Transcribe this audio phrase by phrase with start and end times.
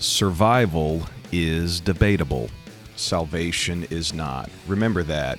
[0.00, 2.48] Survival is debatable.
[2.96, 4.48] Salvation is not.
[4.66, 5.38] Remember that.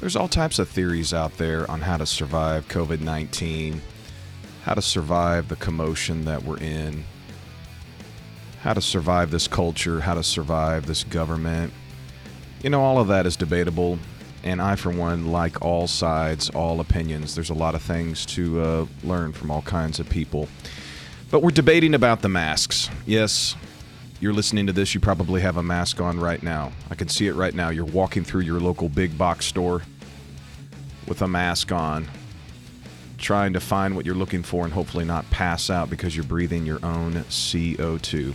[0.00, 3.80] There's all types of theories out there on how to survive COVID 19,
[4.64, 7.04] how to survive the commotion that we're in,
[8.60, 11.72] how to survive this culture, how to survive this government.
[12.62, 13.98] You know, all of that is debatable.
[14.42, 17.34] And I, for one, like all sides, all opinions.
[17.34, 20.50] There's a lot of things to uh, learn from all kinds of people.
[21.30, 22.90] But we're debating about the masks.
[23.06, 23.56] Yes,
[24.20, 26.72] you're listening to this, you probably have a mask on right now.
[26.90, 27.68] I can see it right now.
[27.68, 29.82] You're walking through your local big box store
[31.06, 32.08] with a mask on,
[33.18, 36.64] trying to find what you're looking for and hopefully not pass out because you're breathing
[36.64, 38.34] your own CO2.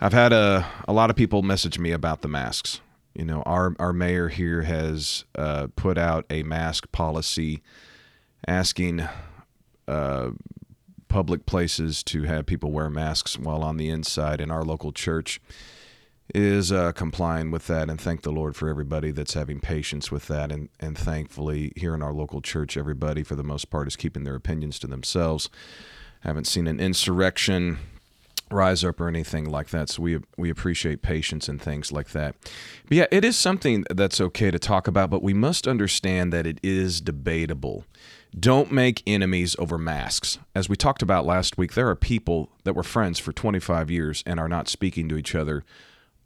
[0.00, 2.80] I've had a, a lot of people message me about the masks.
[3.14, 7.62] You know, our, our mayor here has uh, put out a mask policy
[8.46, 9.08] asking
[9.88, 10.30] uh,
[11.08, 15.40] public places to have people wear masks while on the inside, in our local church
[16.34, 17.88] is uh, complying with that.
[17.88, 20.52] And thank the Lord for everybody that's having patience with that.
[20.52, 24.24] And, and thankfully, here in our local church, everybody, for the most part, is keeping
[24.24, 25.48] their opinions to themselves.
[26.20, 27.78] Haven't seen an insurrection
[28.50, 29.90] rise up or anything like that.
[29.90, 32.34] So we we appreciate patience and things like that.
[32.88, 36.46] But yeah, it is something that's okay to talk about, but we must understand that
[36.46, 37.84] it is debatable.
[38.38, 40.38] Don't make enemies over masks.
[40.54, 44.22] As we talked about last week, there are people that were friends for 25 years
[44.26, 45.64] and are not speaking to each other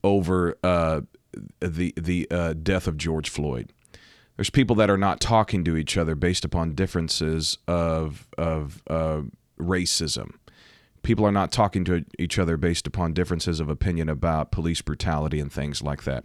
[0.03, 1.03] over uh,
[1.61, 3.73] the the uh, death of George Floyd.
[4.37, 9.23] There's people that are not talking to each other based upon differences of of uh,
[9.59, 10.35] racism
[11.03, 15.41] people are not talking to each other based upon differences of opinion about police brutality
[15.41, 16.25] and things like that.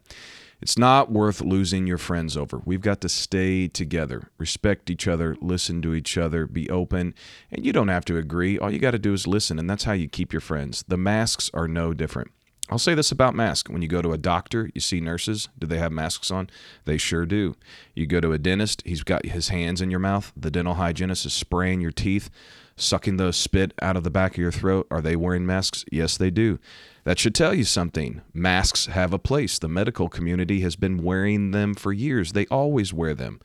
[0.59, 2.61] It's not worth losing your friends over.
[2.65, 7.13] We've got to stay together, respect each other, listen to each other, be open,
[7.51, 8.57] and you don't have to agree.
[8.57, 10.83] All you got to do is listen, and that's how you keep your friends.
[10.87, 12.31] The masks are no different.
[12.69, 13.69] I'll say this about masks.
[13.69, 15.47] When you go to a doctor, you see nurses.
[15.57, 16.49] Do they have masks on?
[16.85, 17.55] They sure do.
[17.93, 20.33] You go to a dentist, he's got his hands in your mouth.
[20.35, 22.29] The dental hygienist is spraying your teeth
[22.77, 24.87] sucking the spit out of the back of your throat.
[24.89, 25.83] Are they wearing masks?
[25.91, 26.59] Yes, they do.
[27.03, 28.21] That should tell you something.
[28.33, 29.59] Masks have a place.
[29.59, 33.41] The medical community has been wearing them for years, they always wear them.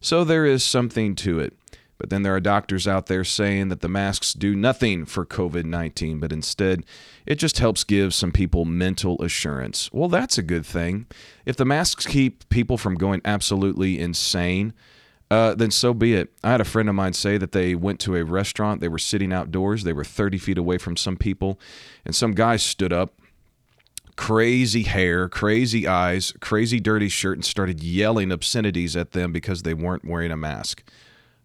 [0.00, 1.56] So there is something to it.
[1.98, 5.64] But then there are doctors out there saying that the masks do nothing for COVID
[5.64, 6.84] 19, but instead
[7.24, 9.90] it just helps give some people mental assurance.
[9.92, 11.06] Well, that's a good thing.
[11.46, 14.74] If the masks keep people from going absolutely insane,
[15.30, 16.32] uh, then so be it.
[16.44, 18.80] I had a friend of mine say that they went to a restaurant.
[18.80, 19.82] They were sitting outdoors.
[19.82, 21.58] They were 30 feet away from some people,
[22.04, 23.14] and some guy stood up,
[24.14, 29.74] crazy hair, crazy eyes, crazy dirty shirt, and started yelling obscenities at them because they
[29.74, 30.84] weren't wearing a mask.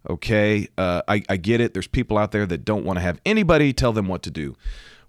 [0.09, 1.73] Okay, uh, I, I get it.
[1.73, 4.55] There's people out there that don't want to have anybody tell them what to do,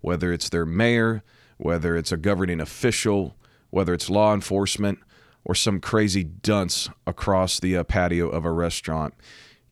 [0.00, 1.22] whether it's their mayor,
[1.58, 3.36] whether it's a governing official,
[3.70, 4.98] whether it's law enforcement
[5.44, 9.14] or some crazy dunce across the uh, patio of a restaurant.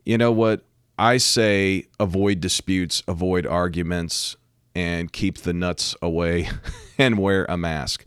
[0.04, 0.64] You know what?
[0.98, 4.36] I say avoid disputes, avoid arguments,
[4.74, 6.48] and keep the nuts away
[6.98, 8.04] and wear a mask.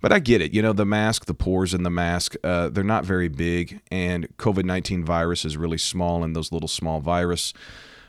[0.00, 0.52] But I get it.
[0.52, 4.28] You know, the mask, the pores in the mask, uh, they're not very big, and
[4.36, 7.52] COVID 19 virus is really small, and those little small virus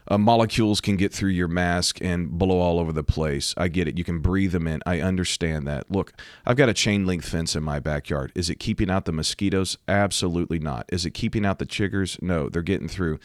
[0.07, 3.53] uh, molecules can get through your mask and blow all over the place.
[3.57, 3.97] I get it.
[3.97, 4.81] You can breathe them in.
[4.85, 5.89] I understand that.
[5.89, 6.13] Look,
[6.45, 8.31] I've got a chain link fence in my backyard.
[8.35, 9.77] Is it keeping out the mosquitoes?
[9.88, 10.85] Absolutely not.
[10.91, 12.21] Is it keeping out the chiggers?
[12.21, 13.19] No, they're getting through.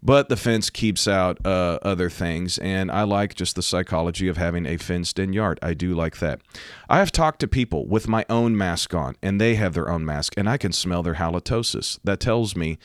[0.00, 4.36] But the fence keeps out uh, other things, and I like just the psychology of
[4.36, 5.58] having a fenced in yard.
[5.60, 6.40] I do like that.
[6.88, 10.04] I have talked to people with my own mask on, and they have their own
[10.04, 11.98] mask, and I can smell their halitosis.
[12.04, 12.78] That tells me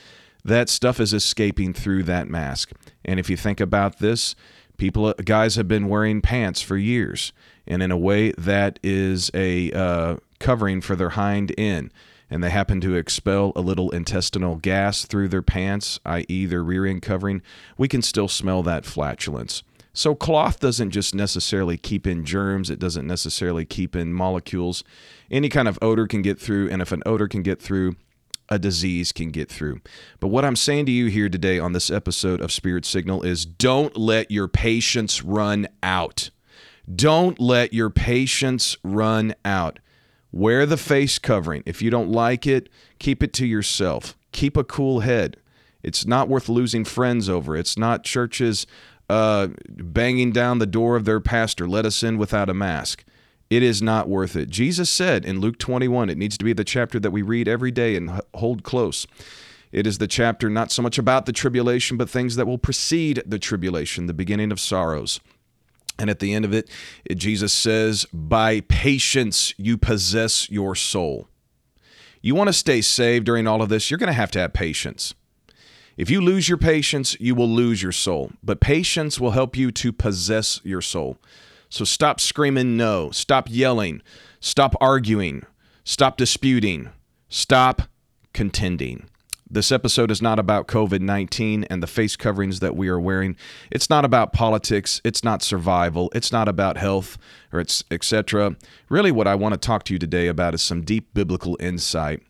[0.44, 2.72] that stuff is escaping through that mask.
[3.04, 4.34] And if you think about this,
[4.76, 7.32] people guys have been wearing pants for years,
[7.66, 11.92] and in a way that is a uh, covering for their hind end.
[12.30, 16.86] And they happen to expel a little intestinal gas through their pants, i.e., their rear
[16.86, 17.42] end covering,
[17.76, 19.62] we can still smell that flatulence.
[19.92, 24.82] So, cloth doesn't just necessarily keep in germs, it doesn't necessarily keep in molecules.
[25.30, 27.94] Any kind of odor can get through, and if an odor can get through,
[28.54, 29.80] a disease can get through.
[30.20, 33.44] But what I'm saying to you here today on this episode of Spirit Signal is
[33.44, 36.30] don't let your patience run out.
[36.94, 39.80] Don't let your patience run out.
[40.30, 41.62] Wear the face covering.
[41.66, 42.68] If you don't like it,
[42.98, 44.16] keep it to yourself.
[44.32, 45.36] Keep a cool head.
[45.82, 47.56] It's not worth losing friends over.
[47.56, 48.66] It's not churches
[49.08, 53.04] uh, banging down the door of their pastor, let us in without a mask
[53.50, 54.48] it is not worth it.
[54.48, 57.70] Jesus said in Luke 21, it needs to be the chapter that we read every
[57.70, 59.06] day and hold close.
[59.70, 63.22] It is the chapter not so much about the tribulation, but things that will precede
[63.26, 65.20] the tribulation, the beginning of sorrows.
[65.98, 66.68] And at the end of it,
[67.14, 71.28] Jesus says, By patience you possess your soul.
[72.20, 74.52] You want to stay saved during all of this, you're going to have to have
[74.52, 75.14] patience.
[75.96, 78.32] If you lose your patience, you will lose your soul.
[78.42, 81.18] But patience will help you to possess your soul.
[81.74, 84.00] So stop screaming no, stop yelling,
[84.38, 85.42] stop arguing,
[85.82, 86.90] stop disputing,
[87.28, 87.82] stop
[88.32, 89.08] contending.
[89.50, 93.34] This episode is not about COVID 19 and the face coverings that we are wearing.
[93.72, 95.00] It's not about politics.
[95.02, 96.12] It's not survival.
[96.14, 97.18] It's not about health
[97.52, 98.54] or it's etc.
[98.88, 102.22] Really, what I want to talk to you today about is some deep biblical insight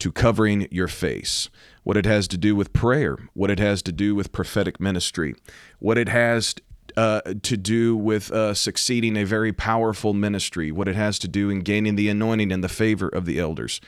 [0.00, 1.48] to covering your face,
[1.84, 5.34] what it has to do with prayer, what it has to do with prophetic ministry,
[5.78, 6.54] what it has
[6.96, 11.50] uh, to do with uh, succeeding a very powerful ministry, what it has to do
[11.50, 13.80] in gaining the anointing and the favor of the elders.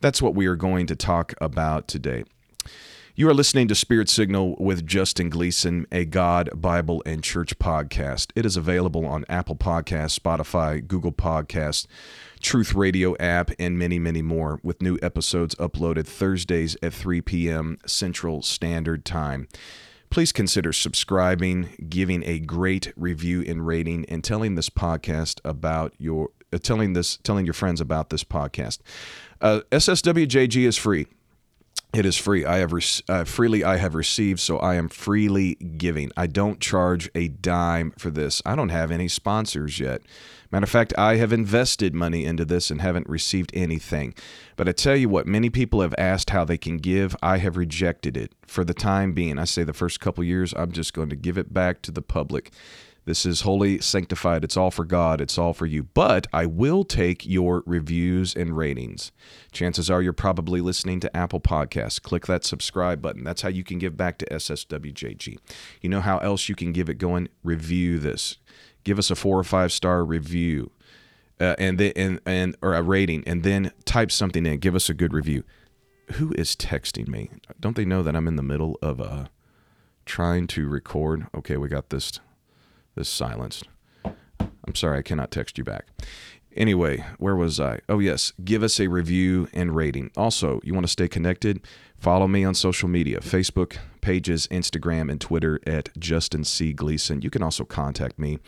[0.00, 2.24] That's what we are going to talk about today.
[3.20, 8.30] You are listening to Spirit Signal with Justin Gleason, a God, Bible, and Church podcast.
[8.34, 11.86] It is available on Apple Podcasts, Spotify, Google Podcasts,
[12.40, 17.78] Truth Radio app, and many, many more, with new episodes uploaded Thursdays at 3 p.m.
[17.84, 19.48] Central Standard Time.
[20.10, 26.30] Please consider subscribing, giving a great review and rating, and telling this podcast about your
[26.52, 28.80] uh, telling this telling your friends about this podcast.
[29.40, 31.06] Uh, SSWJG is free.
[31.92, 32.44] It is free.
[32.44, 36.10] I have re- uh, freely I have received, so I am freely giving.
[36.16, 38.42] I don't charge a dime for this.
[38.44, 40.02] I don't have any sponsors yet.
[40.50, 44.14] Matter of fact, I have invested money into this and haven't received anything.
[44.56, 47.14] But I tell you what, many people have asked how they can give.
[47.22, 49.38] I have rejected it for the time being.
[49.38, 52.02] I say the first couple years, I'm just going to give it back to the
[52.02, 52.50] public.
[53.06, 54.44] This is holy, sanctified.
[54.44, 55.20] It's all for God.
[55.20, 55.84] It's all for you.
[55.84, 59.10] But I will take your reviews and ratings.
[59.52, 62.00] Chances are you're probably listening to Apple Podcasts.
[62.00, 63.24] Click that subscribe button.
[63.24, 65.38] That's how you can give back to SSWJG.
[65.80, 67.28] You know how else you can give it going?
[67.42, 68.36] Review this.
[68.84, 70.70] Give us a four or five star review.
[71.40, 74.90] Uh, and then and, and or a rating and then type something in give us
[74.90, 75.42] a good review
[76.12, 79.24] who is texting me don't they know that i'm in the middle of uh
[80.04, 82.20] trying to record okay we got this
[82.94, 83.68] this silenced.
[84.04, 85.86] I'm sorry, I cannot text you back.
[86.54, 87.80] Anyway, where was I?
[87.88, 88.32] Oh, yes.
[88.44, 90.10] Give us a review and rating.
[90.16, 91.60] Also, you want to stay connected?
[91.96, 96.72] Follow me on social media Facebook pages, Instagram, and Twitter at Justin C.
[96.72, 97.22] Gleason.
[97.22, 98.38] You can also contact me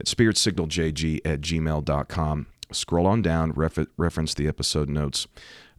[0.00, 2.46] at spiritsignal.jg at gmail.com.
[2.70, 5.26] Scroll on down, refer- reference the episode notes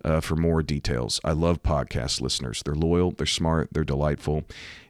[0.06, 1.20] uh, for more details.
[1.24, 2.62] I love podcast listeners.
[2.64, 4.44] They're loyal, they're smart, they're delightful,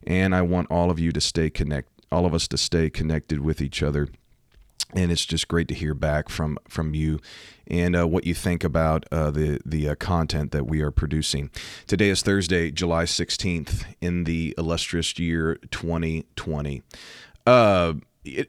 [0.05, 3.39] and I want all of you to stay connected all of us to stay connected
[3.39, 4.07] with each other
[4.95, 7.19] and it's just great to hear back from from you
[7.67, 11.49] and uh, what you think about uh, the the uh, content that we are producing.
[11.87, 16.83] Today is Thursday, July sixteenth, in the illustrious year twenty twenty.
[17.45, 17.93] Uh,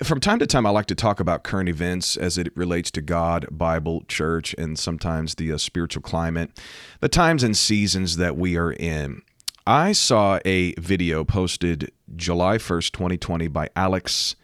[0.05, 3.03] from time to time, I like to talk about current events as it relates to
[3.03, 6.61] God, Bible, church, and sometimes the uh, spiritual climate,
[7.01, 9.23] the times and seasons that we are in.
[9.67, 14.37] I saw a video posted July 1st, 2020 by Alex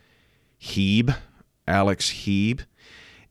[0.60, 1.14] Heeb.
[1.70, 2.60] Alex Heeb.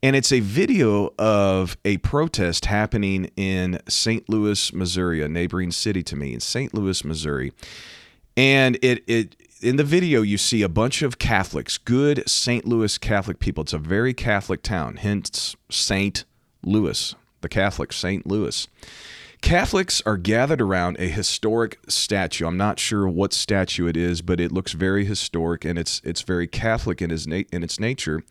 [0.02, 4.28] And it's a video of a protest happening in St.
[4.30, 6.72] Louis, Missouri, a neighboring city to me in St.
[6.72, 7.52] Louis, Missouri.
[8.36, 12.64] And it, it in the video you see a bunch of Catholics, good St.
[12.66, 13.62] Louis Catholic people.
[13.62, 16.24] It's a very Catholic town, hence St.
[16.64, 18.26] Louis, the Catholic St.
[18.26, 18.68] Louis.
[19.40, 22.46] Catholics are gathered around a historic statue.
[22.46, 26.22] I'm not sure what statue it is, but it looks very historic and it's it's
[26.22, 28.22] very Catholic in its na- in its nature.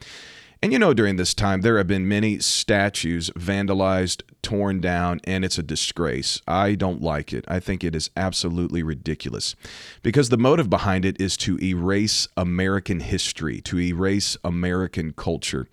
[0.62, 5.46] And you know, during this time, there have been many statues vandalized, torn down, and
[5.46, 6.42] it's a disgrace.
[6.48, 7.46] I don't like it.
[7.48, 9.56] I think it is absolutely ridiculous
[10.04, 15.68] because the motive behind it is to erase American history, to erase American culture.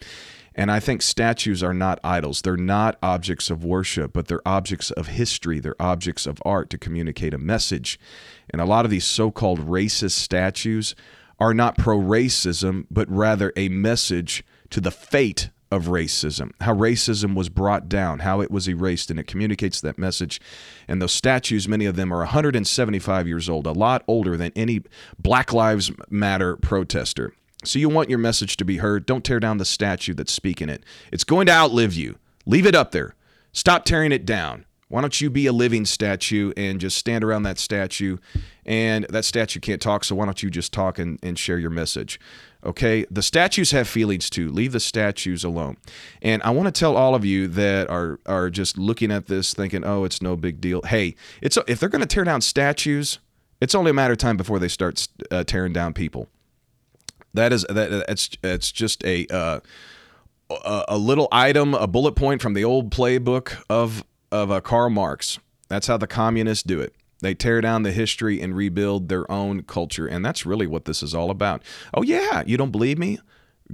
[0.59, 2.41] And I think statues are not idols.
[2.41, 5.61] They're not objects of worship, but they're objects of history.
[5.61, 8.01] They're objects of art to communicate a message.
[8.49, 10.95] And a lot of these so called racist statues
[11.39, 17.35] are not pro racism, but rather a message to the fate of racism, how racism
[17.35, 20.41] was brought down, how it was erased, and it communicates that message.
[20.87, 24.83] And those statues, many of them are 175 years old, a lot older than any
[25.19, 27.35] Black Lives Matter protester.
[27.67, 29.07] So you want your message to be heard.
[29.07, 30.85] Don't tear down the statue that's speaking it.
[31.11, 32.19] It's going to outlive you.
[32.47, 33.15] Leave it up there.
[33.53, 34.67] Stop tearing it down.
[34.89, 38.19] Why don't you be a living statue and just stand around that statue?
[38.65, 41.71] And that statue can't talk, so why don't you just talk and, and share your
[41.71, 42.21] message?
[42.63, 44.49] Okay, the statues have feelings too.
[44.53, 45.77] Leave the statues alone.
[46.23, 49.55] And I want to tell all of you that are are just looking at this
[49.55, 53.19] thinking, "Oh, it's no big deal." Hey, it's if they're going to tear down statues,
[53.61, 56.29] it's only a matter of time before they start uh, tearing down people
[57.37, 59.61] That is that it's it's just a uh,
[60.51, 65.39] a, little item, a bullet point from the old playbook of of uh, Karl Marx.
[65.69, 66.95] That's how the communists do it.
[67.21, 71.03] They tear down the history and rebuild their own culture, and that's really what this
[71.03, 71.63] is all about.
[71.95, 73.19] Oh yeah, you don't believe me?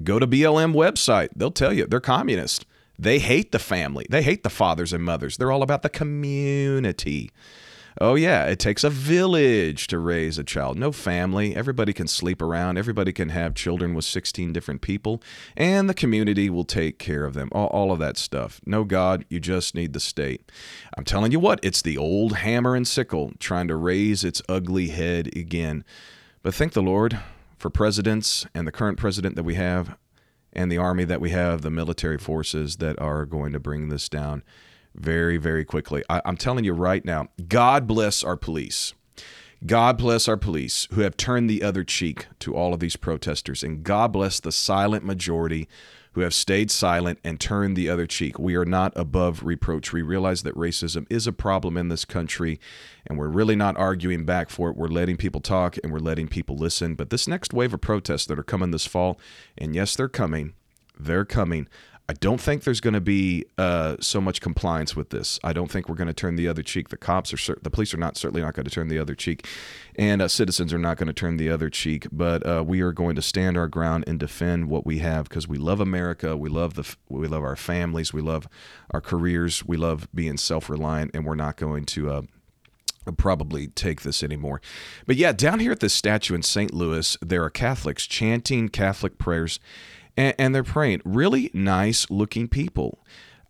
[0.03, 1.31] Go to BLM website.
[1.37, 2.65] They'll tell you they're communists.
[2.99, 4.07] They hate the family.
[4.09, 5.37] They hate the fathers and mothers.
[5.37, 7.31] They're all about the community.
[8.01, 10.79] Oh, yeah, it takes a village to raise a child.
[10.79, 11.55] No family.
[11.55, 12.79] Everybody can sleep around.
[12.79, 15.23] Everybody can have children with 16 different people,
[15.57, 17.49] and the community will take care of them.
[17.53, 18.61] All, all, of that stuff.
[18.65, 20.51] No God, you just need the state.
[20.97, 24.89] I'm telling you what, it's the old hammer and sickle trying to raise its ugly
[24.89, 25.85] head again.
[26.43, 27.21] But thank the Lord
[27.59, 29.97] for presidents and the current president that we have
[30.53, 34.09] and the army that we have, the military forces that are going to bring this
[34.09, 34.43] down
[34.95, 36.03] very, very quickly.
[36.09, 38.95] I, I'm telling you right now, God bless our police.
[39.65, 43.63] God bless our police who have turned the other cheek to all of these protesters.
[43.63, 45.69] And God bless the silent majority
[46.13, 48.39] who have stayed silent and turned the other cheek.
[48.39, 49.93] We are not above reproach.
[49.93, 52.61] We realize that racism is a problem in this country,
[53.07, 54.77] and we're really not arguing back for it.
[54.77, 56.95] We're letting people talk and we're letting people listen.
[56.95, 59.19] But this next wave of protests that are coming this fall,
[59.57, 60.53] and yes, they're coming,
[60.99, 61.67] they're coming.
[62.13, 65.41] I don't think there's going to be uh, so much compliance with this.
[65.43, 66.91] I don't think we're going to turn the other cheek.
[66.91, 69.49] The cops are, the police are not certainly not going to turn the other cheek,
[69.97, 72.07] and uh, citizens are not going to turn the other cheek.
[72.13, 75.49] But uh, we are going to stand our ground and defend what we have because
[75.49, 76.37] we love America.
[76.37, 78.13] We love the we love our families.
[78.13, 78.47] We love
[78.91, 79.65] our careers.
[79.65, 82.23] We love being self reliant, and we're not going to uh,
[83.17, 84.61] probably take this anymore.
[85.07, 86.75] But yeah, down here at this statue in St.
[86.75, 89.59] Louis, there are Catholics chanting Catholic prayers
[90.17, 91.03] and, and they're praying.
[91.05, 93.05] Really nice looking people.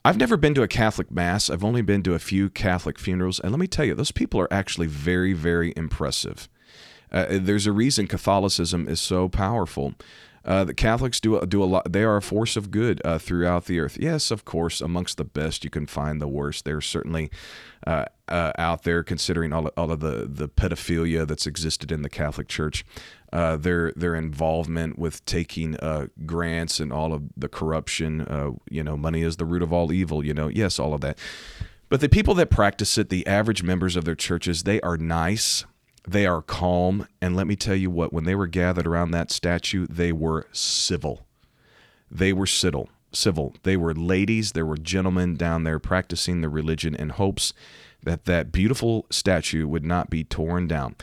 [0.05, 1.49] I've never been to a Catholic Mass.
[1.49, 3.39] I've only been to a few Catholic funerals.
[3.39, 6.49] And let me tell you, those people are actually very, very impressive.
[7.13, 9.95] Uh, there's a reason Catholicism is so powerful.
[10.45, 11.93] Uh, the Catholics do do a lot.
[11.93, 13.97] They are a force of good uh, throughout the earth.
[14.01, 16.65] Yes, of course, amongst the best, you can find the worst.
[16.65, 17.31] They're certainly
[17.87, 22.09] uh, uh out there, considering all, all of the the pedophilia that's existed in the
[22.09, 22.85] Catholic Church
[23.33, 28.23] uh, their their involvement with taking uh, grants and all of the corruption.
[28.23, 30.25] Uh, you know, money is the root of all evil.
[30.25, 31.19] You know, yes, all of that.
[31.89, 35.65] But the people that practice it, the average members of their churches, they are nice,
[36.09, 39.31] they are calm, and let me tell you what: when they were gathered around that
[39.31, 41.27] statue, they were civil.
[42.11, 42.89] They were civil.
[43.15, 43.55] Civil.
[43.63, 44.53] They were ladies.
[44.53, 47.53] There were gentlemen down there practicing the religion in hopes
[48.03, 50.97] that that beautiful statue would not be torn down.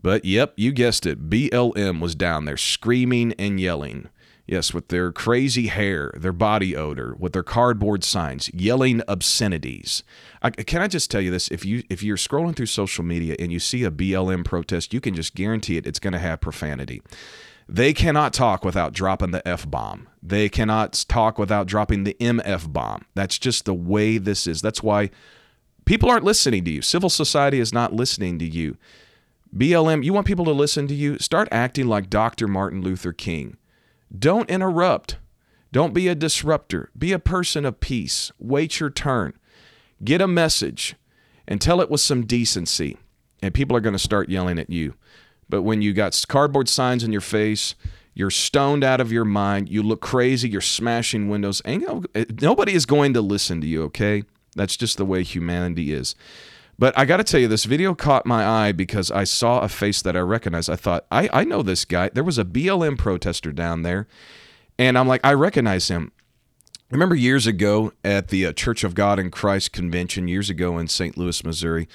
[0.00, 1.28] But yep, you guessed it.
[1.28, 4.08] BLM was down there screaming and yelling.
[4.46, 10.04] Yes, with their crazy hair, their body odor, with their cardboard signs, yelling obscenities.
[10.40, 11.48] I, can I just tell you this?
[11.48, 15.00] If you if you're scrolling through social media and you see a BLM protest, you
[15.00, 15.86] can just guarantee it.
[15.86, 17.02] It's going to have profanity.
[17.68, 20.08] They cannot talk without dropping the f bomb.
[20.22, 23.04] They cannot talk without dropping the mf bomb.
[23.14, 24.62] That's just the way this is.
[24.62, 25.10] That's why
[25.84, 26.82] people aren't listening to you.
[26.82, 28.76] Civil society is not listening to you.
[29.54, 31.18] BLM, you want people to listen to you?
[31.18, 32.46] Start acting like Dr.
[32.48, 33.56] Martin Luther King.
[34.16, 35.18] Don't interrupt.
[35.72, 36.90] Don't be a disruptor.
[36.96, 38.32] Be a person of peace.
[38.38, 39.34] Wait your turn.
[40.04, 40.94] Get a message
[41.48, 42.98] and tell it with some decency.
[43.42, 44.94] And people are going to start yelling at you.
[45.48, 47.74] But when you got cardboard signs in your face,
[48.14, 51.84] you're stoned out of your mind, you look crazy, you're smashing windows, ain't
[52.14, 54.24] eh, nobody is going to listen to you, okay?
[54.54, 56.14] That's just the way humanity is.
[56.78, 59.68] But I got to tell you, this video caught my eye because I saw a
[59.68, 60.68] face that I recognized.
[60.68, 62.10] I thought, I, I know this guy.
[62.10, 64.06] There was a BLM protester down there.
[64.78, 66.12] And I'm like, I recognize him.
[66.90, 70.86] Remember years ago at the uh, Church of God in Christ convention, years ago in
[70.86, 71.16] St.
[71.16, 71.88] Louis, Missouri?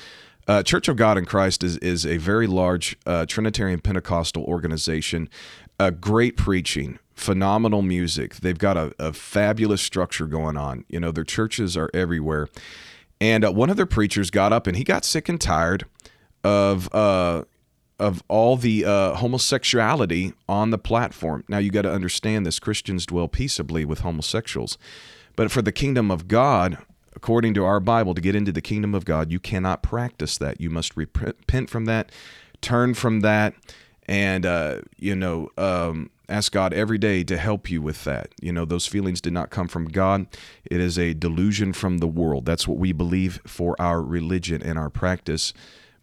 [0.48, 5.30] Uh, Church of God in Christ is, is a very large uh, Trinitarian Pentecostal organization.
[5.80, 8.36] Uh, great preaching, phenomenal music.
[8.38, 10.84] They've got a, a fabulous structure going on.
[10.90, 12.50] You know, their churches are everywhere.
[13.22, 15.86] And uh, one of their preachers got up and he got sick and tired
[16.44, 17.44] of uh,
[18.00, 21.44] of all the uh, homosexuality on the platform.
[21.48, 24.80] Now you got to understand this: Christians dwell peaceably with homosexuals,
[25.36, 26.80] but for the kingdom of God,
[27.16, 30.60] according to our Bible, to get into the kingdom of God, you cannot practice that.
[30.60, 32.12] You must repent from that,
[32.60, 33.54] turn from that,
[34.08, 35.52] and uh, you know.
[35.60, 38.30] Um, ask God every day to help you with that.
[38.42, 40.28] You know, those feelings did not come from God.
[40.66, 42.46] It is a delusion from the world.
[42.46, 45.54] That's what we believe for our religion and our practice.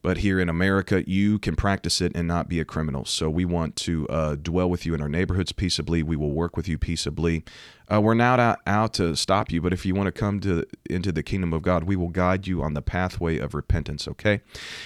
[0.01, 3.05] But here in America, you can practice it and not be a criminal.
[3.05, 6.03] So we want to uh, dwell with you in our neighborhoods peaceably.
[6.03, 7.45] We will work with you peaceably.
[7.93, 10.65] Uh, we're not out, out to stop you, but if you want to come to
[10.89, 14.07] into the kingdom of God, we will guide you on the pathway of repentance.
[14.07, 14.41] Okay,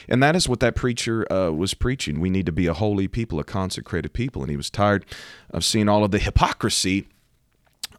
[0.09, 2.21] and that is what that preacher uh, was preaching.
[2.21, 5.05] We need to be a holy people, a consecrated people, and he was tired
[5.51, 7.09] of seeing all of the hypocrisy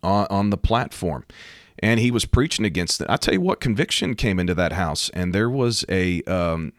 [0.01, 1.25] on, on the platform
[1.79, 3.07] and he was preaching against it.
[3.09, 6.73] I tell you what, conviction came into that house, and there was a um,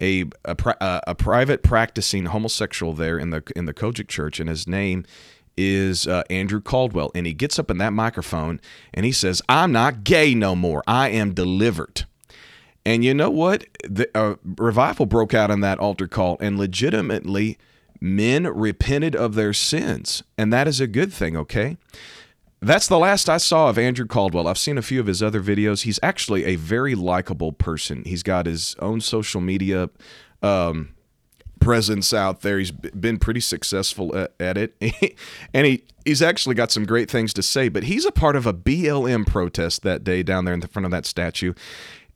[0.00, 4.66] a, a, a private practicing homosexual there in the in the COGIC church, and his
[4.66, 5.04] name
[5.56, 8.60] is uh, Andrew Caldwell, and he gets up in that microphone
[8.94, 10.82] and he says, "I'm not gay no more.
[10.86, 12.06] I am delivered."
[12.86, 13.66] And you know what?
[13.84, 17.58] The uh, revival broke out in that altar call, and legitimately,
[18.00, 21.36] men repented of their sins, and that is a good thing.
[21.36, 21.76] Okay.
[22.62, 24.46] That's the last I saw of Andrew Caldwell.
[24.46, 25.82] I've seen a few of his other videos.
[25.82, 28.02] He's actually a very likable person.
[28.04, 29.88] He's got his own social media
[30.42, 30.90] um,
[31.58, 32.58] presence out there.
[32.58, 34.74] He's been pretty successful at, at it,
[35.54, 37.70] and he he's actually got some great things to say.
[37.70, 40.84] But he's a part of a BLM protest that day down there in the front
[40.84, 41.54] of that statue,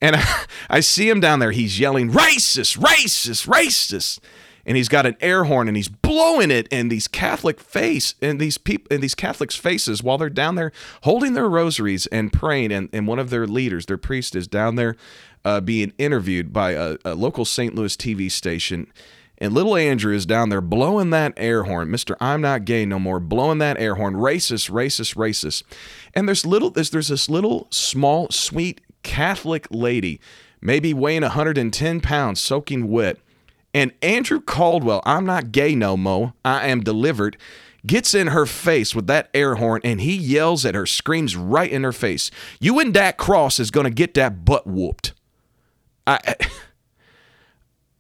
[0.03, 1.53] and I, I see him down there.
[1.53, 4.21] He's yelling "racist, racist, racist."
[4.67, 8.41] And he's got an air horn and he's blowing it in these Catholic face and
[8.41, 12.73] these people in these Catholics' faces while they're down there holding their rosaries and praying.
[12.73, 14.97] And, and one of their leaders, their priest, is down there
[15.45, 17.75] uh, being interviewed by a, a local St.
[17.75, 18.87] Louis TV station.
[19.39, 22.99] And little Andrew is down there blowing that air horn, Mister I'm not gay no
[22.99, 25.65] more, blowing that air horn, racist, racist, racist.
[26.15, 30.21] And there's little there's there's this little small sweet Catholic lady,
[30.61, 33.19] maybe weighing 110 pounds, soaking wet,
[33.75, 37.37] and Andrew Caldwell, I'm not gay no mo, I am delivered,
[37.87, 41.71] gets in her face with that air horn and he yells at her, screams right
[41.71, 42.31] in her face.
[42.61, 45.13] You and that cross is going to get that butt whooped.
[46.07, 46.37] I.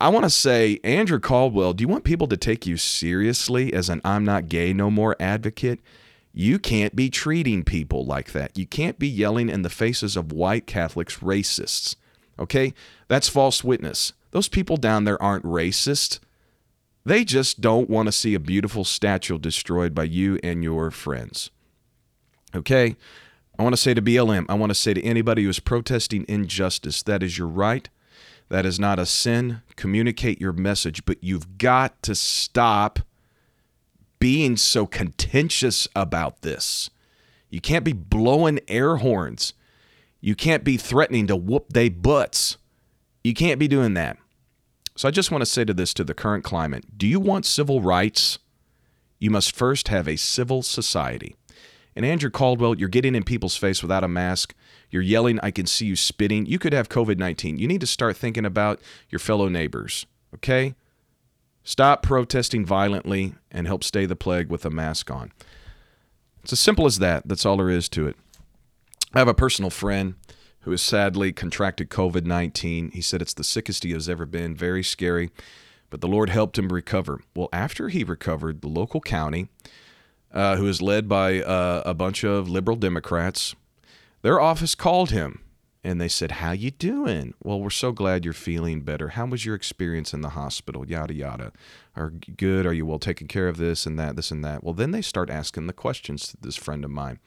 [0.00, 3.88] I want to say, Andrew Caldwell, do you want people to take you seriously as
[3.88, 5.80] an I'm not gay no more advocate?
[6.32, 8.58] You can't be treating people like that.
[8.58, 11.94] You can't be yelling in the faces of white Catholics racists.
[12.38, 12.74] Okay?
[13.06, 14.12] That's false witness.
[14.34, 16.18] Those people down there aren't racist.
[17.04, 21.50] They just don't want to see a beautiful statue destroyed by you and your friends.
[22.52, 22.96] Okay?
[23.56, 26.24] I want to say to BLM, I want to say to anybody who is protesting
[26.26, 27.88] injustice, that is your right.
[28.48, 29.62] That is not a sin.
[29.76, 32.98] Communicate your message, but you've got to stop
[34.18, 36.90] being so contentious about this.
[37.50, 39.52] You can't be blowing air horns.
[40.20, 42.56] You can't be threatening to whoop they butts.
[43.22, 44.18] You can't be doing that.
[44.96, 47.46] So I just want to say to this to the current climate do you want
[47.46, 48.38] civil rights?
[49.18, 51.36] You must first have a civil society.
[51.96, 54.54] And Andrew Caldwell, you're getting in people's face without a mask.
[54.90, 56.44] You're yelling, I can see you spitting.
[56.46, 57.58] You could have COVID 19.
[57.58, 58.80] You need to start thinking about
[59.10, 60.74] your fellow neighbors, okay?
[61.62, 65.32] Stop protesting violently and help stay the plague with a mask on.
[66.42, 67.26] It's as simple as that.
[67.26, 68.16] That's all there is to it.
[69.14, 70.16] I have a personal friend
[70.64, 72.90] who has sadly contracted COVID 19.
[72.90, 75.30] He said it's the sickest he has ever been, very scary,
[75.90, 77.20] but the Lord helped him recover.
[77.34, 79.48] Well, after he recovered, the local county,
[80.32, 83.54] uh, who is led by uh, a bunch of liberal Democrats,
[84.22, 85.44] their office called him
[85.84, 89.08] and they said, "How you doing?" Well, we're so glad you're feeling better.
[89.08, 90.88] How was your experience in the hospital?
[90.88, 91.52] Yada yada.
[91.94, 92.64] Are good?
[92.64, 93.58] Are you well taken care of?
[93.58, 94.16] This and that.
[94.16, 94.64] This and that.
[94.64, 97.20] Well, then they start asking the questions to this friend of mine.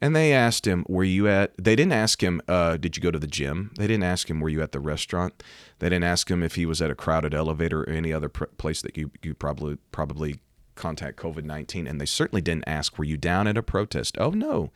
[0.00, 1.52] And they asked him, Were you at?
[1.56, 3.72] They didn't ask him, uh, Did you go to the gym?
[3.76, 5.42] They didn't ask him, Were you at the restaurant?
[5.78, 8.44] They didn't ask him if he was at a crowded elevator or any other pr-
[8.58, 10.40] place that you, you probably probably
[10.74, 11.86] contact COVID 19.
[11.86, 14.16] And they certainly didn't ask, Were you down at a protest?
[14.18, 14.70] Oh, no.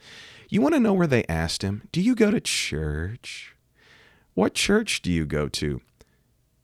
[0.48, 1.82] You want to know where they asked him?
[1.92, 3.54] Do you go to church?
[4.34, 5.80] What church do you go to?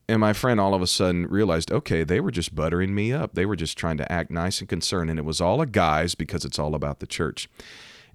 [0.09, 3.35] And my friend all of a sudden realized, okay, they were just buttering me up.
[3.35, 5.11] They were just trying to act nice and concerned.
[5.11, 7.49] And it was all a guise because it's all about the church.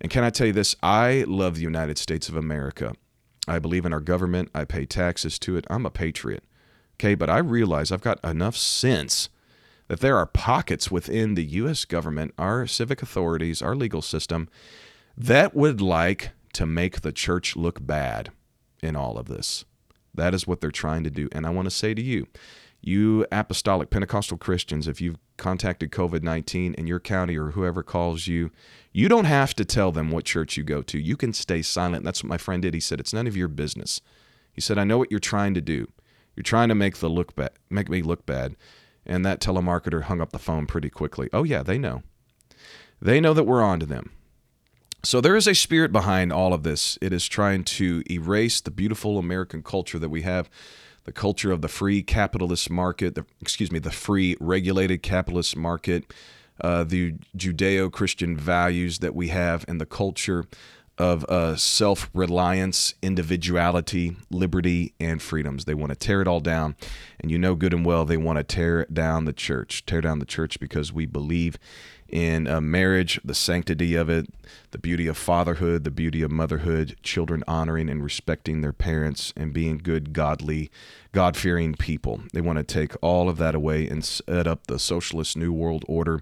[0.02, 0.76] And can I tell you this?
[0.82, 2.94] I love the United States of America.
[3.48, 4.50] I believe in our government.
[4.54, 5.66] I pay taxes to it.
[5.70, 6.44] I'm a patriot.
[6.96, 9.30] Okay, but I realize I've got enough sense
[9.88, 11.86] that there are pockets within the U.S.
[11.86, 14.50] government, our civic authorities, our legal system,
[15.18, 18.32] that would like to make the church look bad
[18.82, 19.66] in all of this.
[20.14, 21.30] That is what they're trying to do.
[21.32, 22.28] And I want to say to you,
[22.82, 28.28] you apostolic Pentecostal Christians, if you've contacted COVID 19 in your county or whoever calls
[28.28, 28.52] you,
[28.92, 31.00] you don't have to tell them what church you go to.
[31.00, 32.04] You can stay silent.
[32.04, 32.74] That's what my friend did.
[32.74, 34.02] He said, It's none of your business.
[34.52, 35.88] He said, I know what you're trying to do.
[36.36, 38.56] You're trying to make the look bad, make me look bad.
[39.06, 41.30] And that telemarketer hung up the phone pretty quickly.
[41.34, 42.04] Oh yeah, they know.
[43.02, 44.12] They know that we're on to them.
[45.04, 46.98] So there is a spirit behind all of this.
[47.02, 50.50] It is trying to erase the beautiful American culture that we have
[51.04, 56.14] the culture of the free capitalist market, the, excuse me, the free regulated capitalist market,
[56.62, 60.46] uh, the Judeo Christian values that we have, and the culture
[60.98, 65.66] of uh, self reliance, individuality, liberty, and freedoms.
[65.66, 66.76] They want to tear it all down.
[67.20, 69.86] And you know good and well they want to tear down the church.
[69.86, 71.58] Tear down the church because we believe
[72.12, 74.28] in uh, marriage, the sanctity of it,
[74.72, 79.54] the beauty of fatherhood, the beauty of motherhood, children honoring and respecting their parents, and
[79.54, 80.70] being good, godly,
[81.12, 82.22] God fearing people.
[82.34, 85.86] They want to take all of that away and set up the socialist New World
[85.88, 86.22] Order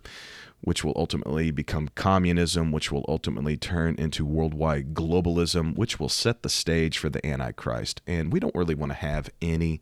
[0.62, 6.43] which will ultimately become communism, which will ultimately turn into worldwide globalism, which will set
[6.43, 8.02] the stage for the Antichrist.
[8.06, 9.80] And we don't really want to have any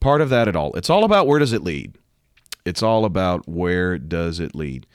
[0.00, 0.72] part of that at all.
[0.74, 1.96] It's all about where does it lead?
[2.64, 4.86] It's all about where does it lead?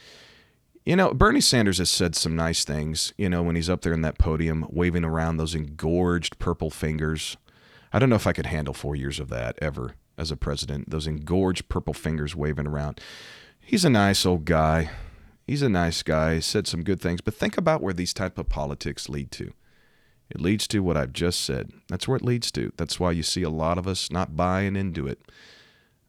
[0.86, 3.94] You know, Bernie Sanders has said some nice things, you know, when he's up there
[3.94, 7.38] in that podium waving around those engorged purple fingers.
[7.92, 10.92] I don't know if I could handle four years of that ever as a president,
[10.92, 13.02] those engorged purple fingers waving around
[13.66, 14.92] he's a nice old guy.
[15.46, 16.36] He's a nice guy.
[16.36, 19.54] He said some good things, but think about where these type of politics lead to.
[20.30, 21.72] It leads to what I've just said.
[21.88, 22.72] That's where it leads to.
[22.78, 25.20] That's why you see a lot of us not buying into it.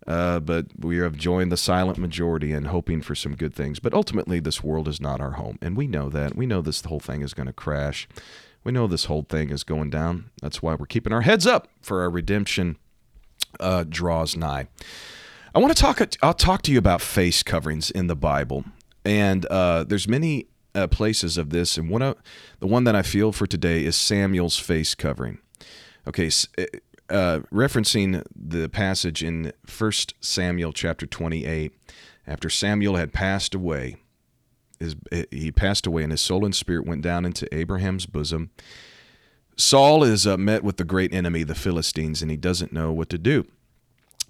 [0.07, 3.81] Uh, but we have joined the silent majority and hoping for some good things.
[3.81, 6.37] But ultimately, this world is not our home, and we know that.
[6.37, 8.09] We know this whole thing is going to crash.
[8.62, 10.31] We know this whole thing is going down.
[10.42, 12.79] That's why we're keeping our heads up for our redemption
[13.61, 14.69] uh, draws nigh.
[15.55, 16.01] I want to talk.
[16.23, 18.64] I'll talk to you about face coverings in the Bible,
[19.05, 22.16] and uh, there's many uh, places of this, and one of
[22.61, 25.38] the one that I feel for today is Samuel's face covering.
[26.07, 26.31] Okay,
[27.09, 31.73] uh, referencing the passage in First Samuel chapter 28,
[32.27, 33.97] after Samuel had passed away,
[34.79, 34.97] his,
[35.31, 38.51] he passed away, and his soul and spirit went down into Abraham's bosom.
[39.57, 43.09] Saul is uh, met with the great enemy, the Philistines, and he doesn't know what
[43.09, 43.47] to do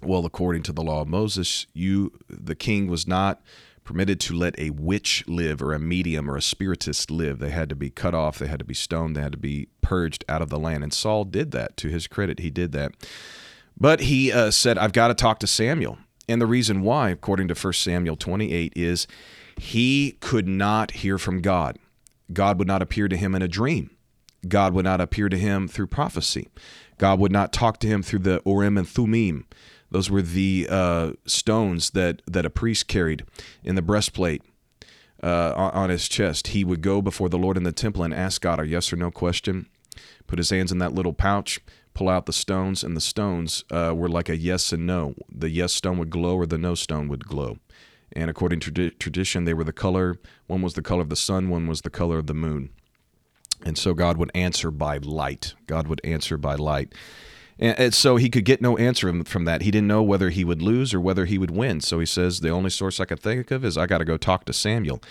[0.02, 3.40] well, according to the law of Moses, you the king was not
[3.86, 7.38] permitted to let a witch live or a medium or a spiritist live.
[7.38, 9.68] They had to be cut off, they had to be stoned, they had to be
[9.80, 10.82] purged out of the land.
[10.82, 11.76] And Saul did that.
[11.78, 12.92] To his credit, he did that.
[13.78, 15.98] But he uh, said, I've got to talk to Samuel.
[16.28, 19.06] And the reason why, according to 1 Samuel 28, is
[19.56, 21.78] he could not hear from God.
[22.32, 23.90] God would not appear to him in a dream.
[24.48, 26.48] God would not appear to him through prophecy.
[26.98, 29.46] God would not talk to him through the Urim and Thummim.
[29.90, 33.24] Those were the uh, stones that, that a priest carried
[33.62, 34.42] in the breastplate
[35.22, 36.48] uh, on his chest.
[36.48, 38.96] He would go before the Lord in the temple and ask God a yes or
[38.96, 39.66] no question,
[40.26, 41.60] put his hands in that little pouch,
[41.94, 45.14] pull out the stones, and the stones uh, were like a yes and no.
[45.30, 47.58] The yes stone would glow or the no stone would glow.
[48.12, 51.48] And according to tradition, they were the color one was the color of the sun,
[51.48, 52.70] one was the color of the moon.
[53.64, 55.54] And so God would answer by light.
[55.66, 56.94] God would answer by light.
[57.58, 59.62] And, so he could get no answer from that.
[59.62, 61.80] He didn't know whether he would lose or whether he would win.
[61.80, 64.16] So he says, The only source I could think of is I got to go
[64.16, 65.02] talk to Samuel.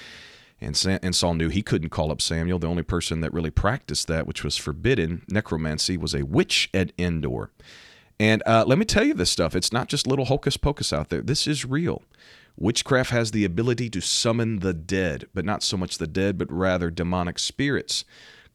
[0.62, 2.60] And, and Saul knew he couldn't call up Samuel.
[2.60, 6.92] The only person that really practiced that, which was forbidden, necromancy, was a witch at
[6.98, 7.52] Endor.
[8.20, 9.56] And uh, let me tell you this stuff.
[9.56, 11.22] It's not just little hocus pocus out there.
[11.22, 12.04] This is real.
[12.58, 16.50] Witchcraft has the ability to summon the dead, but not so much the dead, but
[16.50, 18.06] rather demonic spirits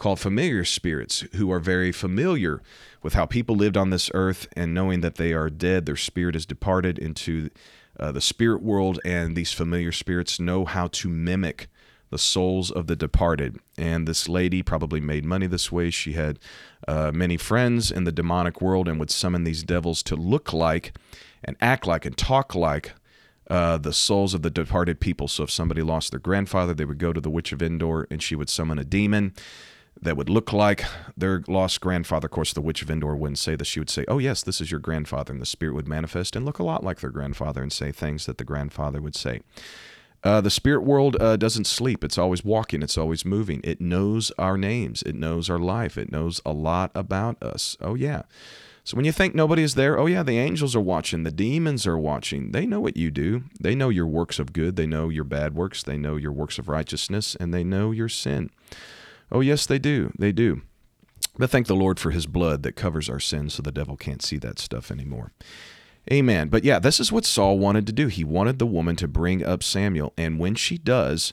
[0.00, 2.62] called familiar spirits who are very familiar
[3.02, 6.34] with how people lived on this earth and knowing that they are dead, their spirit
[6.34, 7.50] is departed into
[7.98, 11.68] uh, the spirit world, and these familiar spirits know how to mimic
[12.08, 13.58] the souls of the departed.
[13.76, 15.90] And this lady probably made money this way.
[15.90, 16.38] She had
[16.88, 20.94] uh, many friends in the demonic world and would summon these devils to look like
[21.44, 22.92] and act like and talk like
[23.50, 25.28] uh, the souls of the departed people.
[25.28, 28.22] So if somebody lost their grandfather, they would go to the Witch of Endor and
[28.22, 29.34] she would summon a demon
[30.02, 30.84] that would look like
[31.16, 32.26] their lost grandfather.
[32.26, 33.68] Of course, the Witch of Endor wouldn't say this.
[33.68, 35.32] She would say, Oh, yes, this is your grandfather.
[35.32, 38.26] And the spirit would manifest and look a lot like their grandfather and say things
[38.26, 39.40] that the grandfather would say.
[40.22, 42.04] Uh, the spirit world uh, doesn't sleep.
[42.04, 42.82] It's always walking.
[42.82, 43.60] It's always moving.
[43.64, 45.02] It knows our names.
[45.02, 45.96] It knows our life.
[45.96, 47.76] It knows a lot about us.
[47.80, 48.22] Oh, yeah.
[48.84, 51.22] So when you think nobody is there, oh, yeah, the angels are watching.
[51.22, 52.52] The demons are watching.
[52.52, 53.44] They know what you do.
[53.58, 54.76] They know your works of good.
[54.76, 55.82] They know your bad works.
[55.82, 57.36] They know your works of righteousness.
[57.38, 58.50] And they know your sin.
[59.32, 60.12] Oh, yes, they do.
[60.18, 60.62] They do.
[61.38, 64.22] But thank the Lord for his blood that covers our sins so the devil can't
[64.22, 65.32] see that stuff anymore.
[66.12, 66.48] Amen.
[66.48, 68.08] But yeah, this is what Saul wanted to do.
[68.08, 70.12] He wanted the woman to bring up Samuel.
[70.16, 71.32] And when she does,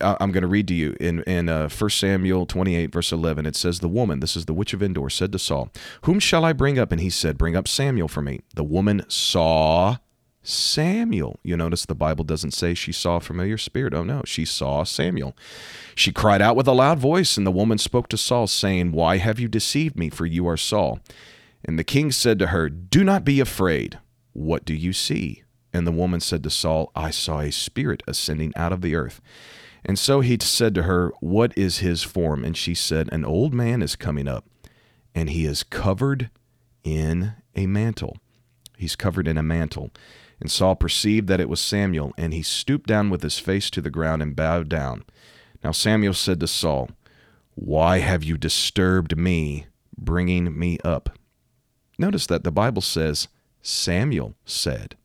[0.00, 3.46] I'm going to read to you in, in uh, 1 Samuel 28, verse 11.
[3.46, 5.70] It says, The woman, this is the witch of Endor, said to Saul,
[6.02, 6.92] Whom shall I bring up?
[6.92, 8.40] And he said, Bring up Samuel for me.
[8.54, 9.96] The woman saw
[10.42, 11.38] Samuel.
[11.42, 13.94] You notice the Bible doesn't say she saw a familiar spirit.
[13.94, 15.36] Oh no, she saw Samuel.
[15.94, 19.18] She cried out with a loud voice, and the woman spoke to Saul, saying, Why
[19.18, 20.10] have you deceived me?
[20.10, 21.00] For you are Saul.
[21.64, 23.98] And the king said to her, Do not be afraid.
[24.32, 25.42] What do you see?
[25.72, 29.20] And the woman said to Saul, I saw a spirit ascending out of the earth.
[29.84, 32.44] And so he said to her, What is his form?
[32.44, 34.46] And she said, An old man is coming up,
[35.14, 36.30] and he is covered
[36.84, 38.16] in a mantle.
[38.76, 39.90] He's covered in a mantle.
[40.40, 43.80] And Saul perceived that it was Samuel, and he stooped down with his face to
[43.80, 45.04] the ground and bowed down.
[45.64, 46.90] Now Samuel said to Saul,
[47.54, 51.18] Why have you disturbed me, bringing me up?
[51.98, 53.26] Notice that the Bible says,
[53.62, 54.96] Samuel said.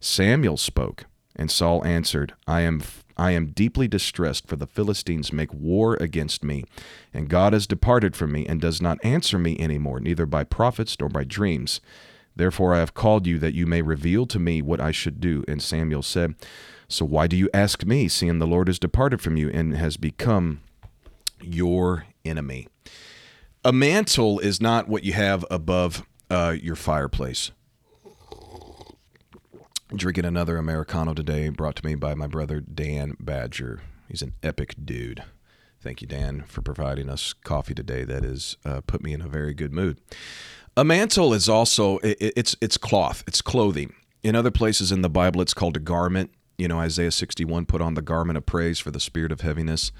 [0.00, 1.04] Samuel spoke,
[1.36, 2.82] and Saul answered, I am
[3.16, 6.64] I am deeply distressed, for the Philistines make war against me,
[7.12, 10.42] and God has departed from me, and does not answer me any more, neither by
[10.42, 11.82] prophets nor by dreams.
[12.40, 15.44] Therefore I have called you that you may reveal to me what I should do.
[15.46, 16.36] And Samuel said,
[16.88, 19.98] So why do you ask me, seeing the Lord has departed from you and has
[19.98, 20.62] become
[21.42, 22.66] your enemy?
[23.62, 27.50] A mantle is not what you have above uh, your fireplace.
[29.94, 33.82] Drinking another Americano today, brought to me by my brother Dan Badger.
[34.08, 35.24] He's an epic dude.
[35.82, 38.04] Thank you, Dan, for providing us coffee today.
[38.04, 40.00] That has uh, put me in a very good mood.
[40.76, 43.94] A mantle is also it, it's it's cloth, it's clothing.
[44.22, 46.30] In other places in the Bible, it's called a garment.
[46.58, 49.92] You know, Isaiah 61 put on the garment of praise for the spirit of heaviness.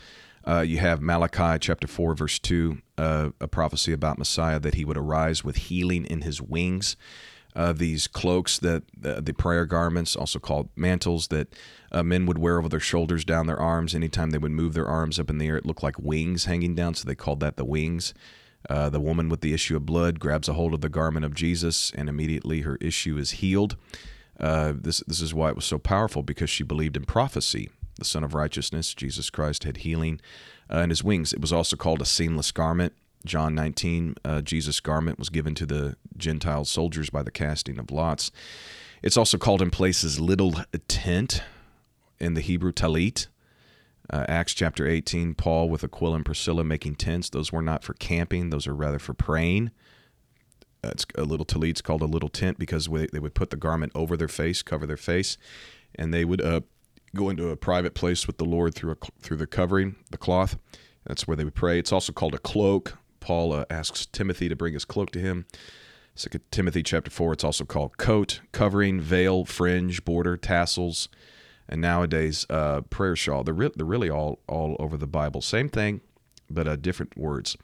[0.47, 4.85] Uh, you have Malachi chapter 4, verse 2, uh, a prophecy about Messiah that he
[4.85, 6.97] would arise with healing in his wings
[7.57, 11.55] uh, these cloaks that the prayer garments, also called mantles, that
[11.91, 13.95] uh, men would wear over their shoulders, down their arms.
[13.95, 16.75] Anytime they would move their arms up in the air, it looked like wings hanging
[16.75, 18.15] down, so they called that the wings.
[18.69, 21.35] Uh, the woman with the issue of blood grabs a hold of the garment of
[21.35, 23.77] Jesus, and immediately her issue is healed.
[24.39, 27.71] Uh, this this is why it was so powerful because she believed in prophecy.
[27.99, 30.21] The Son of Righteousness, Jesus Christ, had healing
[30.73, 31.33] uh, in his wings.
[31.33, 32.95] It was also called a seamless garment.
[33.27, 37.91] John 19, uh, Jesus' garment was given to the Gentile soldiers by the casting of
[37.91, 38.31] lots.
[39.03, 40.55] It's also called in places little
[40.89, 41.43] tent
[42.19, 43.27] in the Hebrew talit.
[44.13, 47.31] Uh, Acts chapter 18, Paul with Aquila and Priscilla making tents.
[47.31, 49.71] Those were not for camping, those are rather for praying.
[50.83, 53.93] Uh, it's a little talit's called a little tent because they would put the garment
[53.95, 55.39] over their face, cover their face,
[55.95, 56.63] and they would uh,
[57.15, 60.59] go into a private place with the Lord through a, through the covering, the cloth.
[61.07, 61.79] That's where they would pray.
[61.79, 62.99] It's also called a cloak.
[63.21, 65.47] Paul uh, asks Timothy to bring his cloak to him.
[66.15, 67.33] Second Timothy chapter four.
[67.33, 71.09] It's also called coat, covering, veil, fringe, border, tassels,
[71.71, 73.45] and nowadays uh, prayer shawl.
[73.45, 75.41] They're, re- they're really all all over the Bible.
[75.41, 76.03] Same thing,
[76.51, 77.57] but uh, different words.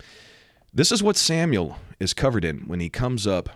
[0.73, 3.51] This is what Samuel is covered in when he comes up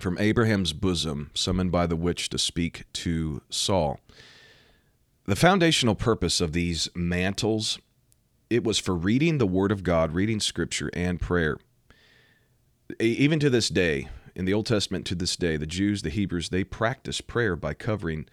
[0.00, 4.00] from Abraham's bosom, summoned by the witch to speak to Saul.
[5.26, 7.78] The foundational purpose of these mantles
[8.50, 11.58] it was for reading the Word of God, reading Scripture, and prayer.
[12.98, 16.48] Even to this day, in the Old Testament to this day, the Jews, the Hebrews,
[16.48, 18.26] they practice prayer by covering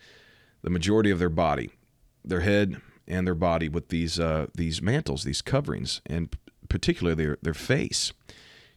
[0.65, 1.69] the majority of their body,
[2.23, 6.35] their head and their body with these uh, these mantles, these coverings, and
[6.67, 8.11] particularly their their face.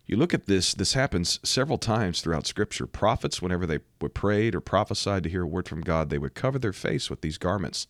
[0.05, 2.87] You look at this; this happens several times throughout Scripture.
[2.87, 6.35] Prophets, whenever they were prayed or prophesied to hear a word from God, they would
[6.35, 7.87] cover their face with these garments.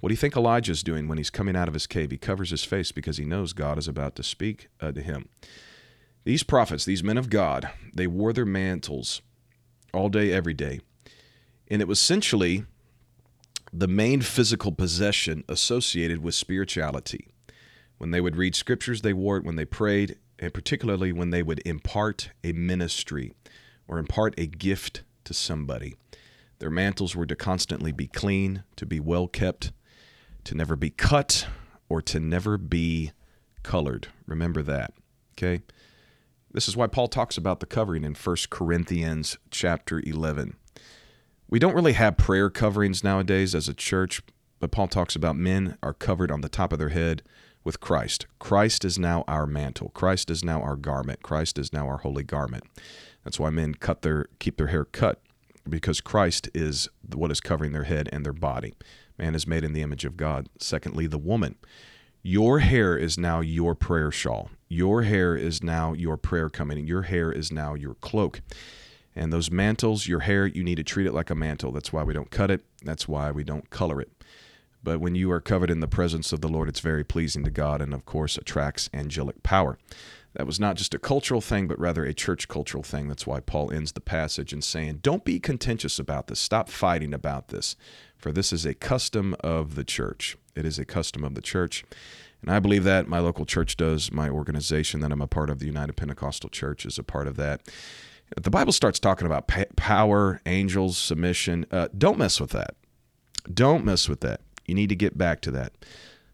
[0.00, 2.10] What do you think Elijah's doing when he's coming out of his cave?
[2.10, 5.28] He covers his face because he knows God is about to speak uh, to him.
[6.24, 9.22] These prophets, these men of God, they wore their mantles
[9.94, 10.80] all day, every day.
[11.68, 12.64] And it was essentially
[13.72, 17.28] the main physical possession associated with spirituality.
[17.98, 21.42] When they would read scriptures, they wore it when they prayed, and particularly when they
[21.42, 23.32] would impart a ministry
[23.86, 25.96] or impart a gift to somebody.
[26.58, 29.72] Their mantles were to constantly be clean, to be well kept,
[30.44, 31.46] to never be cut
[31.88, 33.12] or to never be
[33.62, 34.08] colored.
[34.26, 34.92] Remember that.
[35.34, 35.62] Okay?
[36.52, 40.56] This is why Paul talks about the covering in 1 Corinthians chapter 11.
[41.50, 44.20] We don't really have prayer coverings nowadays as a church,
[44.60, 47.22] but Paul talks about men are covered on the top of their head
[47.64, 48.26] with Christ.
[48.38, 49.88] Christ is now our mantle.
[49.90, 51.22] Christ is now our garment.
[51.22, 52.64] Christ is now our holy garment.
[53.24, 55.22] That's why men cut their keep their hair cut
[55.66, 58.74] because Christ is what is covering their head and their body.
[59.16, 60.50] Man is made in the image of God.
[60.58, 61.56] Secondly, the woman.
[62.22, 64.50] Your hair is now your prayer shawl.
[64.68, 66.86] Your hair is now your prayer coming.
[66.86, 68.42] Your hair is now your cloak.
[69.16, 71.72] And those mantles, your hair, you need to treat it like a mantle.
[71.72, 72.64] That's why we don't cut it.
[72.82, 74.10] That's why we don't color it.
[74.82, 77.50] But when you are covered in the presence of the Lord, it's very pleasing to
[77.50, 79.76] God and, of course, attracts angelic power.
[80.34, 83.08] That was not just a cultural thing, but rather a church cultural thing.
[83.08, 86.38] That's why Paul ends the passage in saying, Don't be contentious about this.
[86.38, 87.74] Stop fighting about this
[88.18, 90.36] for this is a custom of the church.
[90.56, 91.84] It is a custom of the church.
[92.42, 94.12] And I believe that my local church does.
[94.12, 97.36] My organization that I'm a part of, the United Pentecostal Church, is a part of
[97.36, 97.62] that.
[98.36, 101.66] The Bible starts talking about power, angels, submission.
[101.70, 102.74] Uh, don't mess with that.
[103.52, 104.40] Don't mess with that.
[104.66, 105.72] You need to get back to that.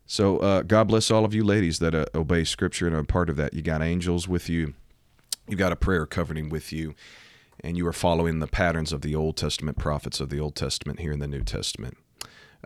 [0.07, 3.31] So, uh, God bless all of you ladies that uh, obey Scripture and are part
[3.31, 3.55] of that.
[3.55, 4.75] You got angels with you,
[5.49, 6.95] you've got a prayer covering with you,
[7.61, 11.01] and you are following the patterns of the Old Testament prophets of the Old Testament
[11.01, 11.97] here in the New Testament.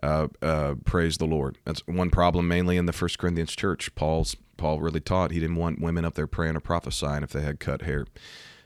[0.02, 1.58] Uh, uh, praise the Lord.
[1.64, 3.94] That's one problem mainly in the First Corinthians church.
[3.94, 7.42] Paul's Paul really taught he didn't want women up there praying or prophesying if they
[7.42, 8.06] had cut hair.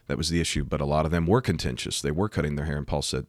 [0.06, 0.64] That was the issue.
[0.64, 2.00] But a lot of them were contentious.
[2.00, 3.26] They were cutting their hair, and Paul said,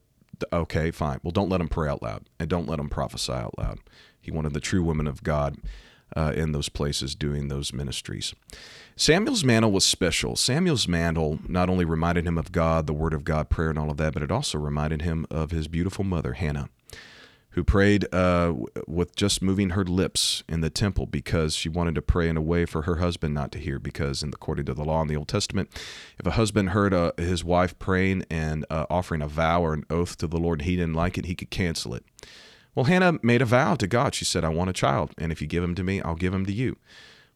[0.52, 1.20] "Okay, fine.
[1.24, 3.80] Well, don't let them pray out loud, and don't let them prophesy out loud."
[4.20, 5.58] He wanted the true women of God
[6.16, 8.34] uh, in those places doing those ministries.
[8.96, 10.36] Samuel's mantle was special.
[10.36, 13.90] Samuel's mantle not only reminded him of God, the Word of God, prayer, and all
[13.90, 16.70] of that, but it also reminded him of his beautiful mother, Hannah
[17.54, 18.54] who prayed uh,
[18.88, 22.42] with just moving her lips in the temple because she wanted to pray in a
[22.42, 23.80] way for her husband not to hear.
[23.80, 25.70] Because, in according to the law in the Old Testament,
[26.20, 29.86] if a husband heard uh, his wife praying and uh, offering a vow or an
[29.90, 32.04] oath to the Lord, he didn't like it, he could cancel it.
[32.76, 34.16] Well, Hannah made a vow to God.
[34.16, 36.34] She said, I want a child, and if you give him to me, I'll give
[36.34, 36.78] him to you.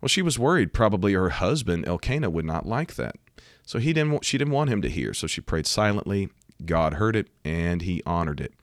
[0.01, 3.15] Well, she was worried probably her husband, Elkanah, would not like that.
[3.63, 5.13] So he didn't, she didn't want him to hear.
[5.13, 6.29] So she prayed silently.
[6.65, 8.53] God heard it, and he honored it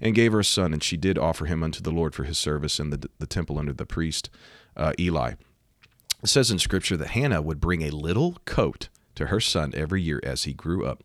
[0.00, 2.38] and gave her a son, and she did offer him unto the Lord for his
[2.38, 4.30] service in the, the temple under the priest
[4.76, 5.34] uh, Eli.
[6.22, 10.02] It says in Scripture that Hannah would bring a little coat to her son every
[10.02, 11.02] year as he grew up.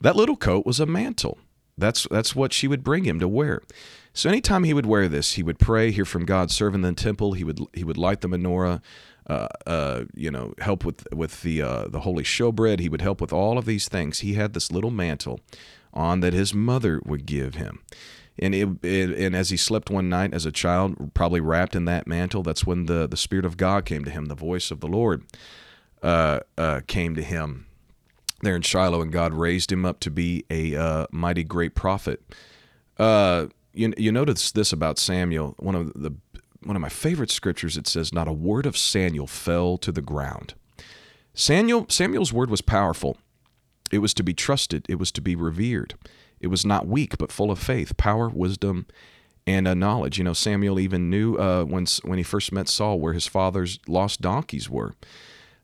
[0.00, 1.38] That little coat was a mantle.
[1.78, 3.62] That's that's what she would bring him to wear.
[4.12, 6.92] So anytime he would wear this, he would pray, hear from God, serve in the
[6.92, 7.32] temple.
[7.32, 8.82] He would he would light the menorah,
[9.26, 12.80] uh, uh, you know, help with with the uh, the holy showbread.
[12.80, 14.20] He would help with all of these things.
[14.20, 15.40] He had this little mantle
[15.92, 17.80] on that his mother would give him.
[18.38, 21.84] And, it, it, and as he slept one night as a child, probably wrapped in
[21.84, 24.80] that mantle, that's when the, the Spirit of God came to him, the voice of
[24.80, 25.24] the Lord
[26.02, 27.66] uh, uh, came to him
[28.42, 32.20] there in Shiloh, and God raised him up to be a uh, mighty great prophet.
[32.98, 36.12] Uh, you, you notice this about Samuel, one of the
[36.64, 37.76] one of my favorite scriptures.
[37.76, 40.54] It says, "Not a word of Samuel fell to the ground."
[41.34, 43.16] Samuel Samuel's word was powerful.
[43.92, 44.86] It was to be trusted.
[44.88, 45.94] It was to be revered.
[46.40, 48.86] It was not weak, but full of faith, power, wisdom,
[49.46, 50.18] and a knowledge.
[50.18, 53.78] You know, Samuel even knew uh, when when he first met Saul where his father's
[53.86, 54.94] lost donkeys were.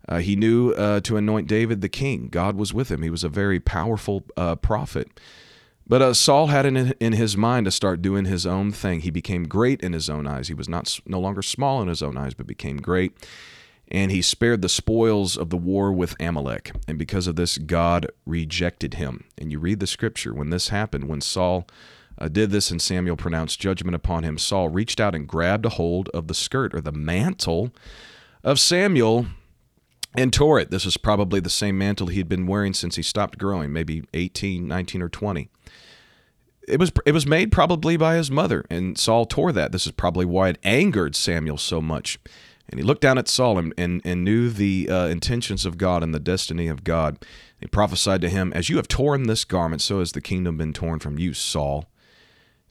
[0.08, 2.28] Uh, he knew uh, to anoint David the king.
[2.28, 3.02] God was with him.
[3.02, 5.20] He was a very powerful uh, prophet.
[5.86, 9.00] But uh, Saul had it in his mind to start doing his own thing.
[9.00, 10.48] He became great in his own eyes.
[10.48, 13.12] He was not no longer small in his own eyes, but became great
[13.90, 16.72] and he spared the spoils of the war with Amalek.
[16.86, 19.24] And because of this, God rejected him.
[19.38, 21.66] And you read the scripture when this happened, when Saul
[22.18, 25.70] uh, did this and Samuel pronounced judgment upon him, Saul reached out and grabbed a
[25.70, 27.72] hold of the skirt or the mantle
[28.44, 29.26] of Samuel
[30.14, 30.70] and tore it.
[30.70, 34.04] This was probably the same mantle he had been wearing since he stopped growing, maybe
[34.14, 35.48] 18, 19, or 20.
[36.66, 39.72] It was it was made probably by his mother, and Saul tore that.
[39.72, 42.18] This is probably why it angered Samuel so much.
[42.68, 46.02] And he looked down at Saul and, and, and knew the uh, intentions of God
[46.02, 47.18] and the destiny of God.
[47.58, 50.74] He prophesied to him, As you have torn this garment, so has the kingdom been
[50.74, 51.86] torn from you, Saul.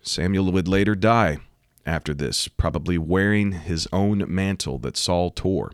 [0.02, 1.40] Samuel would later die
[1.86, 5.72] after this, probably wearing his own mantle that Saul tore,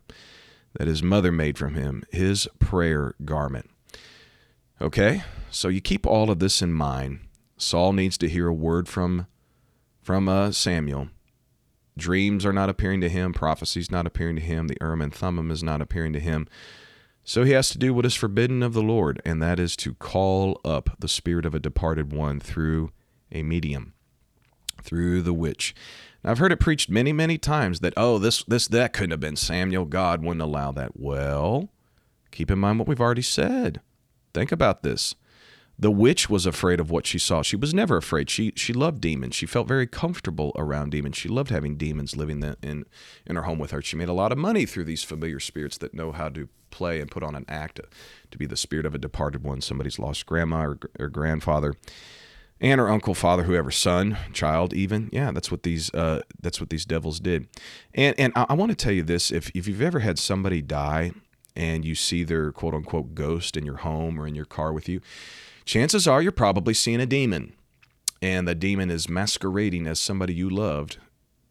[0.77, 3.69] that his mother made from him, his prayer garment.
[4.81, 7.19] Okay, so you keep all of this in mind.
[7.57, 9.27] Saul needs to hear a word from,
[10.01, 11.09] from uh, Samuel
[11.97, 15.51] Dreams are not appearing to him, prophecies not appearing to him, the Urim and Thummim
[15.51, 16.47] is not appearing to him.
[17.23, 19.93] So he has to do what is forbidden of the Lord, and that is to
[19.93, 22.91] call up the spirit of a departed one through
[23.31, 23.93] a medium,
[24.81, 25.73] through the witch.
[26.23, 29.19] Now, I've heard it preached many, many times that, oh, this, this, that couldn't have
[29.19, 29.85] been Samuel.
[29.85, 30.99] God wouldn't allow that.
[30.99, 31.69] Well,
[32.31, 33.81] keep in mind what we've already said.
[34.33, 35.15] Think about this.
[35.77, 37.41] The witch was afraid of what she saw.
[37.41, 38.29] She was never afraid.
[38.29, 39.35] She she loved demons.
[39.35, 41.17] She felt very comfortable around demons.
[41.17, 42.85] She loved having demons living in
[43.25, 43.81] in her home with her.
[43.81, 46.99] She made a lot of money through these familiar spirits that know how to play
[46.99, 47.83] and put on an act to,
[48.31, 51.75] to be the spirit of a departed one, somebody's lost grandma or, or grandfather,
[52.59, 55.07] aunt or uncle, father, whoever, son, child, even.
[55.11, 57.47] Yeah, that's what these uh, that's what these devils did.
[57.93, 60.61] And and I, I want to tell you this: if if you've ever had somebody
[60.61, 61.11] die
[61.55, 64.89] and you see their quote unquote ghost in your home or in your car with
[64.89, 65.01] you
[65.65, 67.53] chances are you're probably seeing a demon.
[68.21, 70.97] And the demon is masquerading as somebody you loved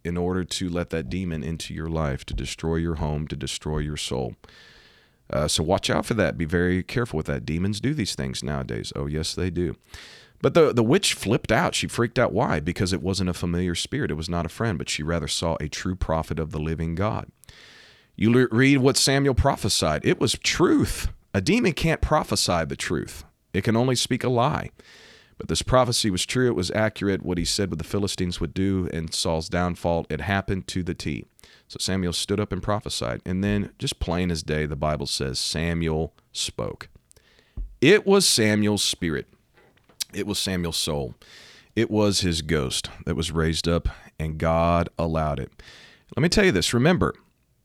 [0.05, 3.79] in order to let that demon into your life, to destroy your home, to destroy
[3.79, 4.35] your soul.
[5.31, 6.37] Uh, so watch out for that.
[6.37, 7.47] Be very careful with that.
[7.47, 8.93] Demons do these things nowadays.
[8.97, 9.77] Oh, yes, they do.
[10.43, 11.75] But the, the witch flipped out.
[11.75, 12.33] She freaked out.
[12.33, 12.59] Why?
[12.59, 14.11] Because it wasn't a familiar spirit.
[14.11, 16.95] It was not a friend, but she rather saw a true prophet of the living
[16.95, 17.31] God.
[18.17, 21.09] You read what Samuel prophesied, it was truth.
[21.33, 24.71] A demon can't prophesy the truth, it can only speak a lie.
[25.39, 27.23] But this prophecy was true, it was accurate.
[27.23, 30.95] What he said what the Philistines would do and Saul's downfall, it happened to the
[30.95, 31.25] T.
[31.69, 33.23] So Samuel stood up and prophesied.
[33.25, 36.89] And then, just plain as day, the Bible says Samuel spoke.
[37.81, 39.27] It was Samuel's spirit,
[40.15, 41.15] it was Samuel's soul,
[41.75, 43.89] it was his ghost that was raised up,
[44.21, 45.51] and God allowed it.
[46.17, 47.15] Let me tell you this remember,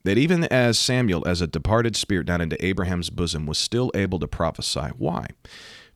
[0.03, 4.19] that even as Samuel, as a departed spirit down into Abraham's bosom, was still able
[4.19, 4.87] to prophesy.
[4.97, 5.27] Why?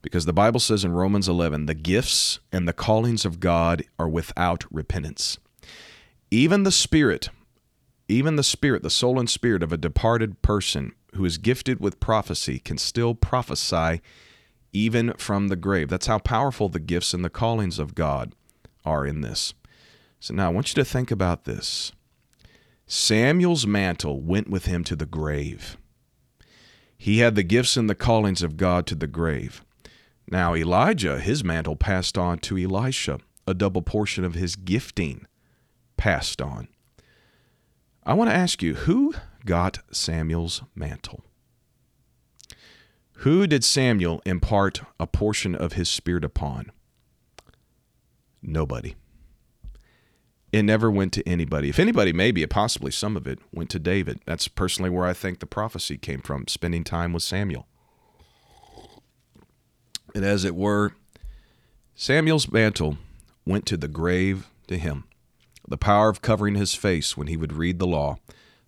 [0.02, 4.08] Because the Bible says in Romans 11, the gifts and the callings of God are
[4.08, 5.38] without repentance.
[6.30, 7.28] Even the spirit,
[8.08, 12.00] even the spirit, the soul and spirit of a departed person who is gifted with
[12.00, 14.00] prophecy can still prophesy
[14.72, 15.88] even from the grave.
[15.88, 18.34] That's how powerful the gifts and the callings of God
[18.84, 19.54] are in this.
[20.18, 21.92] So now I want you to think about this.
[22.86, 25.76] Samuel's mantle went with him to the grave.
[26.96, 29.64] He had the gifts and the callings of God to the grave.
[30.32, 35.26] Now, Elijah, his mantle passed on to Elisha, a double portion of his gifting
[35.98, 36.68] passed on.
[38.02, 39.12] I want to ask you who
[39.44, 41.22] got Samuel's mantle?
[43.16, 46.72] Who did Samuel impart a portion of his spirit upon?
[48.40, 48.94] Nobody.
[50.50, 51.68] It never went to anybody.
[51.68, 54.20] If anybody, maybe, possibly some of it went to David.
[54.24, 57.66] That's personally where I think the prophecy came from, spending time with Samuel.
[60.14, 60.94] And as it were,
[61.94, 62.98] Samuel's mantle
[63.46, 65.04] went to the grave to him.
[65.66, 68.16] The power of covering his face when he would read the law,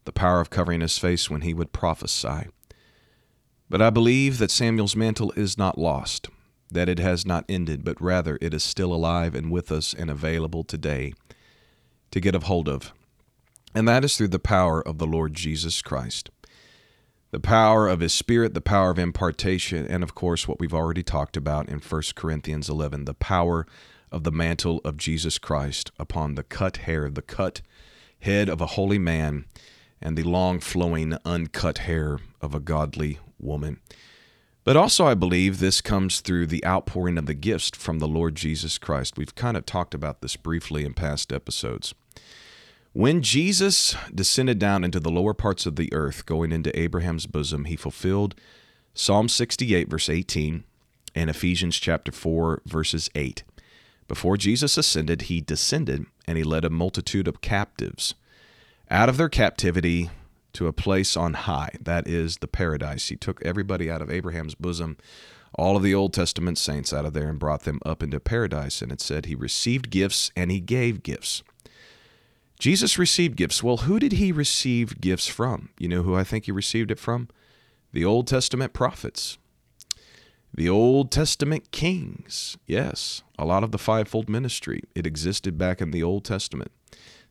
[0.05, 2.49] the power of covering his face when he would prophesy.
[3.69, 6.29] But I believe that Samuel's mantle is not lost,
[6.71, 10.11] that it has not ended, but rather it is still alive and with us and
[10.11, 11.15] available today
[12.11, 12.93] to get a hold of.
[13.75, 16.31] And that is through the power of the Lord Jesus Christ.
[17.35, 21.03] The power of his spirit, the power of impartation, and of course, what we've already
[21.03, 23.67] talked about in 1 Corinthians 11, the power
[24.13, 27.61] of the mantle of Jesus Christ upon the cut hair, the cut
[28.21, 29.47] head of a holy man,
[30.01, 33.81] and the long flowing, uncut hair of a godly woman.
[34.63, 38.37] But also, I believe this comes through the outpouring of the gifts from the Lord
[38.37, 39.19] Jesus Christ.
[39.19, 41.95] We've kind of talked about this briefly in past episodes.
[42.95, 47.65] When Jesus descended down into the lower parts of the earth, going into Abraham's bosom,
[47.65, 48.37] he fulfilled
[48.95, 50.63] Psalm 68, verse 18,
[51.13, 53.43] and Ephesians chapter 4, verses 8.
[54.07, 58.15] Before Jesus ascended, he descended and he led a multitude of captives
[58.89, 60.11] out of their captivity
[60.53, 61.71] to a place on high.
[61.81, 63.09] That is the paradise.
[63.09, 64.99] He took everybody out of Abraham's bosom,
[65.53, 68.83] all of the Old Testament saints out of there, and brought them up into paradise.
[68.83, 71.43] And it said he received gifts and he gave gifts.
[72.59, 73.63] Jesus received gifts.
[73.63, 75.71] Well, who did he receive gifts from?
[75.79, 77.29] You know who I think he received it from?
[77.93, 79.39] The Old Testament prophets,
[80.53, 82.57] the Old Testament kings.
[82.67, 84.83] Yes, a lot of the fivefold ministry.
[84.95, 86.73] It existed back in the Old Testament.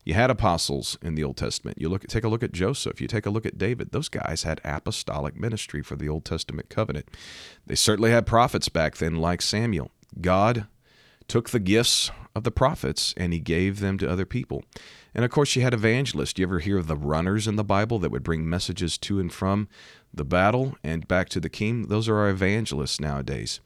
[0.04, 1.78] You had apostles in the Old Testament.
[1.80, 3.00] You look take a look at Joseph.
[3.00, 3.92] You take a look at David.
[3.92, 7.08] Those guys had apostolic ministry for the Old Testament covenant.
[7.66, 9.90] They certainly had prophets back then, like Samuel.
[10.20, 10.66] God
[11.26, 14.62] took the gifts of the prophets and he gave them to other people.
[15.14, 16.38] And of course, you had evangelists.
[16.38, 19.32] You ever hear of the runners in the Bible that would bring messages to and
[19.32, 19.68] from
[20.12, 21.88] the battle and back to the king?
[21.88, 23.60] Those are our evangelists nowadays.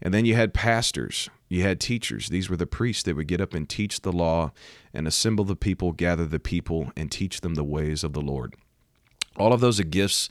[0.00, 2.28] And then you had pastors, you had teachers.
[2.28, 4.52] These were the priests that would get up and teach the law
[4.92, 8.54] and assemble the people, gather the people, and teach them the ways of the Lord.
[9.36, 10.28] All of those are gifts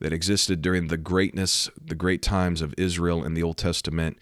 [0.00, 4.18] that existed during the greatness, the great times of Israel in the Old Testament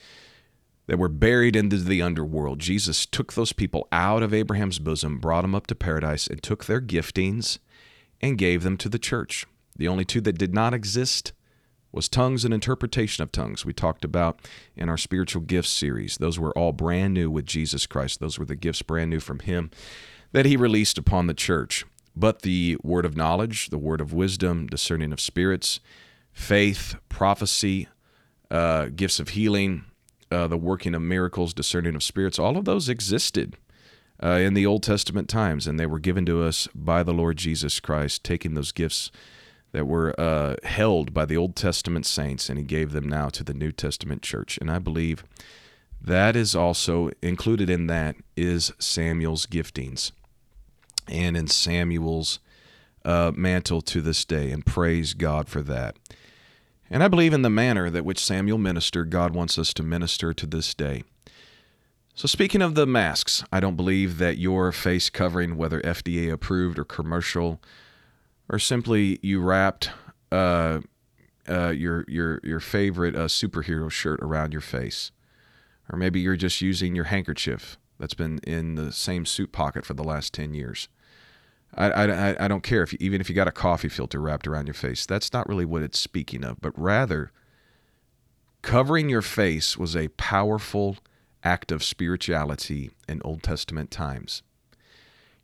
[0.86, 2.58] that were buried into the underworld.
[2.58, 6.64] Jesus took those people out of Abraham's bosom, brought them up to paradise, and took
[6.64, 7.58] their giftings
[8.20, 9.46] and gave them to the church.
[9.76, 11.32] The only two that did not exist
[11.92, 13.64] was tongues and interpretation of tongues.
[13.64, 14.40] We talked about
[14.76, 16.18] in our spiritual gifts series.
[16.18, 18.20] Those were all brand new with Jesus Christ.
[18.20, 19.70] Those were the gifts brand new from him
[20.32, 21.84] that he released upon the church.
[22.14, 25.80] But the word of knowledge, the word of wisdom, discerning of spirits,
[26.32, 27.88] faith, prophecy,
[28.50, 29.84] uh, gifts of healing,
[30.30, 33.56] uh, the working of miracles, discerning of spirits, all of those existed
[34.22, 37.36] uh, in the Old Testament times, and they were given to us by the Lord
[37.36, 39.10] Jesus Christ, taking those gifts
[39.72, 43.44] that were uh, held by the Old Testament saints, and He gave them now to
[43.44, 44.58] the New Testament church.
[44.58, 45.24] And I believe
[46.00, 50.12] that is also included in that is Samuel's giftings,
[51.08, 52.40] and in Samuel's
[53.04, 55.96] uh, mantle to this day, and praise God for that.
[56.90, 60.32] And I believe in the manner that which Samuel ministered, God wants us to minister
[60.32, 61.02] to this day.
[62.14, 66.78] So, speaking of the masks, I don't believe that your face covering, whether FDA approved
[66.78, 67.60] or commercial,
[68.48, 69.90] or simply you wrapped
[70.32, 70.80] uh,
[71.46, 75.10] uh, your your your favorite uh, superhero shirt around your face,
[75.90, 79.92] or maybe you're just using your handkerchief that's been in the same suit pocket for
[79.92, 80.88] the last ten years.
[81.76, 84.46] I, I, I don't care if you, even if you got a coffee filter wrapped
[84.46, 85.04] around your face.
[85.04, 87.32] That's not really what it's speaking of, but rather
[88.62, 90.96] covering your face was a powerful
[91.44, 94.42] act of spirituality in Old Testament times.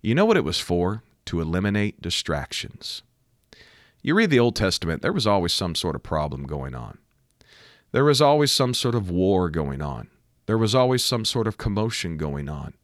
[0.00, 1.02] You know what it was for?
[1.26, 3.02] To eliminate distractions.
[4.02, 6.98] You read the Old Testament, there was always some sort of problem going on.
[7.92, 10.08] There was always some sort of war going on.
[10.46, 12.74] There was always some sort of commotion going on.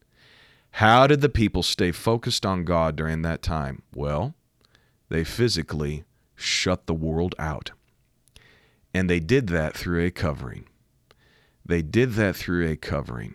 [0.73, 3.83] How did the people stay focused on God during that time?
[3.95, 4.35] Well,
[5.09, 6.05] they physically
[6.35, 7.73] shut the world out.
[8.95, 10.67] And they did that through a covering.
[11.65, 13.35] They did that through a covering.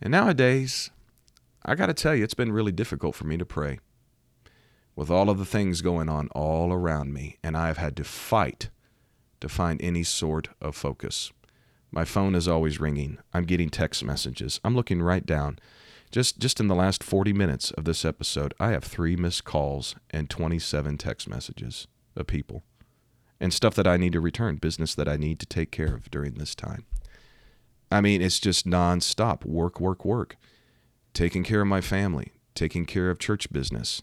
[0.00, 0.90] And nowadays,
[1.64, 3.78] I got to tell you, it's been really difficult for me to pray
[4.98, 8.04] with all of the things going on all around me, and I have had to
[8.04, 8.68] fight
[9.40, 11.30] to find any sort of focus.
[11.92, 13.18] My phone is always ringing.
[13.32, 14.60] I'm getting text messages.
[14.64, 15.60] I'm looking right down.
[16.10, 19.94] Just just in the last 40 minutes of this episode, I have 3 missed calls
[20.10, 21.86] and 27 text messages
[22.16, 22.64] of people
[23.40, 26.10] and stuff that I need to return, business that I need to take care of
[26.10, 26.86] during this time.
[27.90, 30.36] I mean, it's just nonstop work, work, work.
[31.14, 34.02] Taking care of my family, taking care of church business,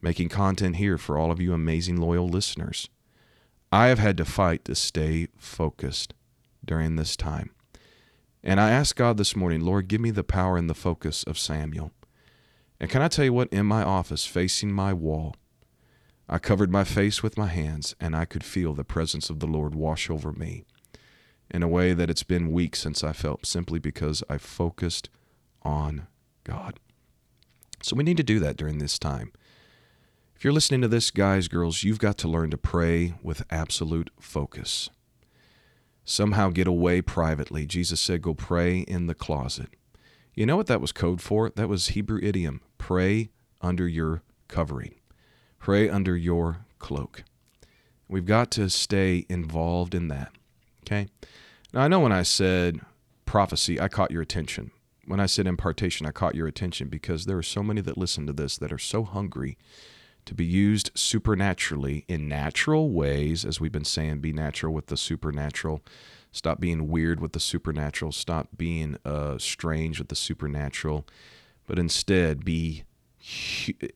[0.00, 2.88] making content here for all of you amazing loyal listeners.
[3.72, 6.14] I have had to fight to stay focused
[6.64, 7.50] during this time.
[8.46, 11.36] And I asked God this morning, Lord, give me the power and the focus of
[11.36, 11.90] Samuel.
[12.78, 13.52] And can I tell you what?
[13.52, 15.34] In my office, facing my wall,
[16.28, 19.48] I covered my face with my hands, and I could feel the presence of the
[19.48, 20.64] Lord wash over me
[21.50, 25.10] in a way that it's been weeks since I felt, simply because I focused
[25.62, 26.06] on
[26.44, 26.78] God.
[27.82, 29.32] So we need to do that during this time.
[30.36, 34.10] If you're listening to this, guys, girls, you've got to learn to pray with absolute
[34.20, 34.88] focus.
[36.08, 37.66] Somehow get away privately.
[37.66, 39.70] Jesus said, go pray in the closet.
[40.34, 41.50] You know what that was code for?
[41.50, 43.30] That was Hebrew idiom pray
[43.60, 44.94] under your covering,
[45.58, 47.24] pray under your cloak.
[48.08, 50.30] We've got to stay involved in that.
[50.84, 51.08] Okay?
[51.72, 52.80] Now, I know when I said
[53.24, 54.70] prophecy, I caught your attention.
[55.06, 58.26] When I said impartation, I caught your attention because there are so many that listen
[58.28, 59.58] to this that are so hungry
[60.26, 64.96] to be used supernaturally in natural ways, as we've been saying, be natural with the
[64.96, 65.82] supernatural.
[66.32, 68.12] Stop being weird with the supernatural.
[68.12, 71.06] Stop being uh, strange with the supernatural,
[71.66, 72.84] but instead be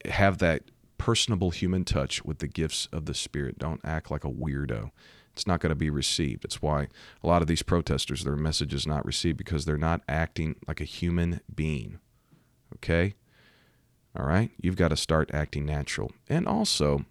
[0.06, 0.62] have that
[0.98, 3.58] personable human touch with the gifts of the Spirit.
[3.58, 4.90] Don't act like a weirdo.
[5.32, 6.44] It's not going to be received.
[6.44, 6.88] It's why
[7.22, 10.80] a lot of these protesters, their message is not received because they're not acting like
[10.80, 11.98] a human being.
[12.76, 13.14] Okay?
[14.18, 14.50] All right?
[14.60, 16.12] You've got to start acting natural.
[16.28, 17.04] And also,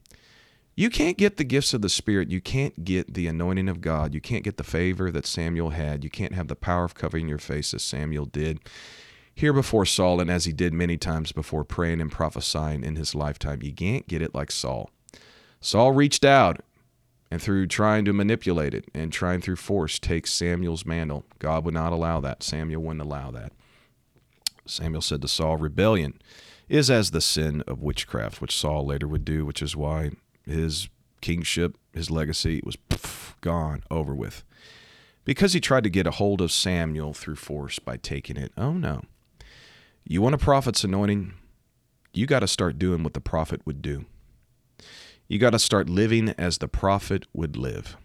[0.75, 2.29] you can't get the gifts of the Spirit.
[2.29, 4.13] You can't get the anointing of God.
[4.13, 6.03] You can't get the favor that Samuel had.
[6.03, 8.59] You can't have the power of covering your face as Samuel did
[9.39, 13.15] here before Saul and as he did many times before praying and prophesying in his
[13.15, 13.63] lifetime.
[13.63, 14.89] You can't get it like Saul.
[15.61, 16.61] Saul reached out
[17.31, 21.25] and through trying to manipulate it and trying through force take Samuel's mantle.
[21.39, 22.43] God would not allow that.
[22.43, 23.53] Samuel wouldn't allow that.
[24.69, 26.21] Samuel said to Saul, Rebellion
[26.67, 30.11] is as the sin of witchcraft, which Saul later would do, which is why
[30.45, 30.87] his
[31.21, 34.43] kingship, his legacy was poof, gone, over with.
[35.25, 38.51] Because he tried to get a hold of Samuel through force by taking it.
[38.57, 39.01] Oh no.
[40.05, 41.33] You want a prophet's anointing?
[42.13, 44.05] You got to start doing what the prophet would do.
[45.27, 47.97] You got to start living as the prophet would live.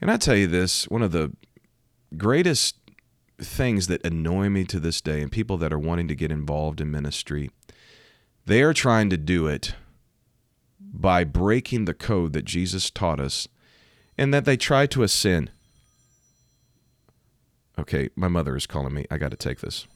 [0.00, 1.32] And I tell you this one of the
[2.16, 2.76] greatest
[3.44, 6.80] things that annoy me to this day, and people that are wanting to get involved
[6.80, 7.50] in ministry,
[8.46, 9.74] they are trying to do it
[10.80, 13.48] by breaking the code that Jesus taught us
[14.18, 15.50] and that they try to ascend.
[17.78, 19.06] Okay, my mother is calling me.
[19.10, 19.86] I got to take this.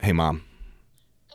[0.00, 0.44] Hey, mom.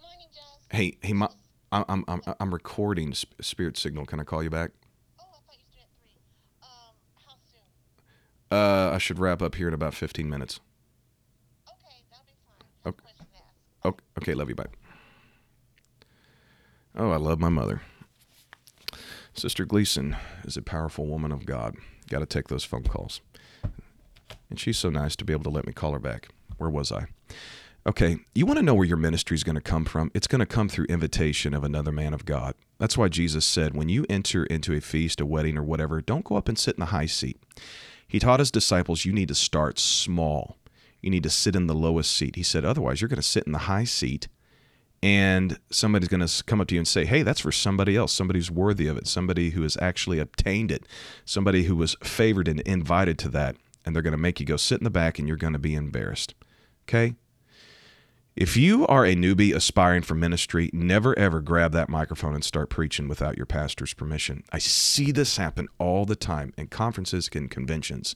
[0.02, 0.28] Morning.
[0.72, 1.30] Hey, hey, mom.
[1.72, 4.06] I'm I'm I'm recording Spirit Signal.
[4.06, 4.72] Can I call you back?
[5.18, 6.12] Oh, I thought you started at three.
[6.62, 6.94] Um,
[7.26, 7.64] how soon?
[8.52, 10.60] Uh, I should wrap up here in about 15 minutes.
[11.68, 12.68] Okay, that'll be fine.
[12.84, 13.02] I have a Okay.
[13.02, 13.86] question to ask.
[13.86, 14.56] Okay, okay, love you.
[14.56, 14.66] Bye.
[16.96, 17.82] Oh, I love my mother.
[19.34, 21.76] Sister Gleason is a powerful woman of God.
[22.10, 23.22] Got to take those phone calls.
[24.50, 26.28] And she's so nice to be able to let me call her back.
[26.58, 27.06] Where was I?
[27.88, 30.12] Okay, you want to know where your ministry is going to come from?
[30.14, 32.54] It's going to come through invitation of another man of God.
[32.78, 36.26] That's why Jesus said, when you enter into a feast, a wedding, or whatever, don't
[36.26, 37.42] go up and sit in the high seat.
[38.12, 40.58] He taught his disciples, you need to start small.
[41.02, 42.36] You need to sit in the lowest seat.
[42.36, 44.28] He said, otherwise, you're going to sit in the high seat
[45.04, 48.14] and somebody's going to come up to you and say, "Hey, that's for somebody else.
[48.14, 49.08] Somebody's worthy of it.
[49.08, 50.86] Somebody who has actually obtained it.
[51.26, 54.58] Somebody who was favored and invited to that." And they're going to make you go
[54.58, 56.36] sit in the back, and you're going to be embarrassed.
[56.88, 57.16] Okay.
[58.36, 62.70] If you are a newbie aspiring for ministry, never ever grab that microphone and start
[62.70, 64.44] preaching without your pastor's permission.
[64.52, 68.16] I see this happen all the time in conferences and conventions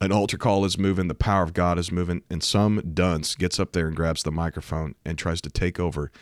[0.00, 3.58] an altar call is moving, the power of God is moving, and some dunce gets
[3.58, 6.12] up there and grabs the microphone and tries to take over.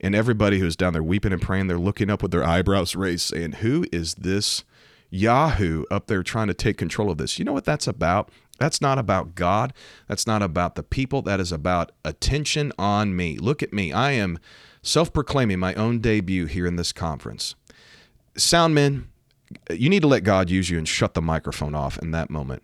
[0.00, 3.28] And everybody who's down there weeping and praying, they're looking up with their eyebrows raised,
[3.28, 4.64] saying, Who is this
[5.10, 7.38] Yahoo up there trying to take control of this?
[7.38, 8.30] You know what that's about?
[8.58, 9.72] That's not about God.
[10.08, 11.22] That's not about the people.
[11.22, 13.38] That is about attention on me.
[13.38, 13.92] Look at me.
[13.92, 14.38] I am
[14.82, 17.54] self proclaiming my own debut here in this conference.
[18.36, 19.04] Soundmen,
[19.70, 22.62] you need to let God use you and shut the microphone off in that moment.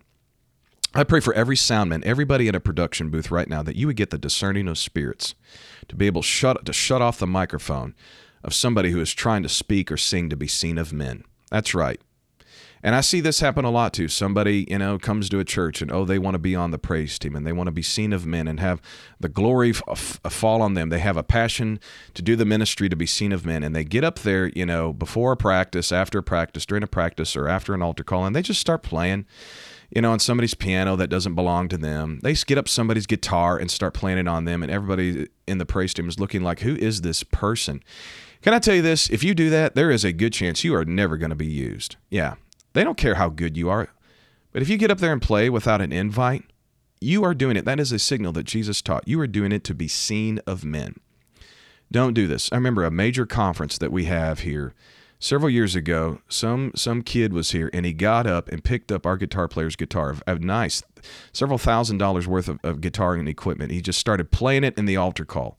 [0.95, 3.95] I pray for every soundman, everybody in a production booth right now, that you would
[3.95, 5.33] get the discerning of spirits
[5.87, 7.95] to be able to shut, to shut off the microphone
[8.43, 11.23] of somebody who is trying to speak or sing to be seen of men.
[11.49, 11.99] That's right.
[12.85, 14.09] And I see this happen a lot too.
[14.09, 16.77] Somebody, you know, comes to a church and oh, they want to be on the
[16.77, 18.81] praise team and they want to be seen of men and have
[19.21, 20.89] the glory f- fall on them.
[20.89, 21.79] They have a passion
[22.13, 23.63] to do the ministry to be seen of men.
[23.63, 26.87] And they get up there, you know, before a practice, after a practice, during a
[26.87, 29.25] practice, or after an altar call, and they just start playing
[29.95, 32.19] you know, on somebody's piano that doesn't belong to them.
[32.23, 35.67] They get up somebody's guitar and start playing it on them, and everybody in the
[35.67, 37.83] praise team is looking like, who is this person?
[38.41, 39.09] Can I tell you this?
[39.09, 41.45] If you do that, there is a good chance you are never going to be
[41.45, 41.95] used.
[42.09, 42.35] Yeah,
[42.73, 43.89] they don't care how good you are.
[44.51, 46.43] But if you get up there and play without an invite,
[47.01, 47.65] you are doing it.
[47.65, 49.07] That is a signal that Jesus taught.
[49.07, 50.95] You are doing it to be seen of men.
[51.91, 52.49] Don't do this.
[52.51, 54.73] I remember a major conference that we have here
[55.23, 59.05] several years ago, some some kid was here and he got up and picked up
[59.05, 60.83] our guitar player's guitar, a nice,
[61.31, 63.71] several thousand dollars worth of, of guitar and equipment.
[63.71, 65.57] He just started playing it in the altar call,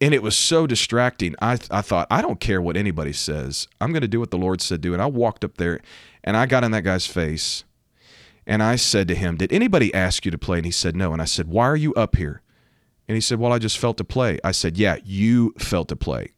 [0.00, 1.36] and it was so distracting.
[1.40, 3.68] I I thought I don't care what anybody says.
[3.80, 5.80] I'm going to do what the Lord said do, and I walked up there,
[6.24, 7.62] and I got in that guy's face,
[8.46, 11.12] and I said to him, "Did anybody ask you to play?" And he said, "No."
[11.12, 12.42] And I said, "Why are you up here?"
[13.06, 14.38] And he said, Well, I just felt to play.
[14.42, 16.32] I said, Yeah, you felt to play.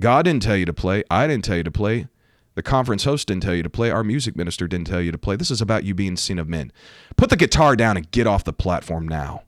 [0.00, 1.04] God didn't tell you to play.
[1.10, 2.08] I didn't tell you to play.
[2.54, 3.90] The conference host didn't tell you to play.
[3.90, 5.34] Our music minister didn't tell you to play.
[5.36, 6.72] This is about you being seen of men.
[7.16, 9.42] Put the guitar down and get off the platform now.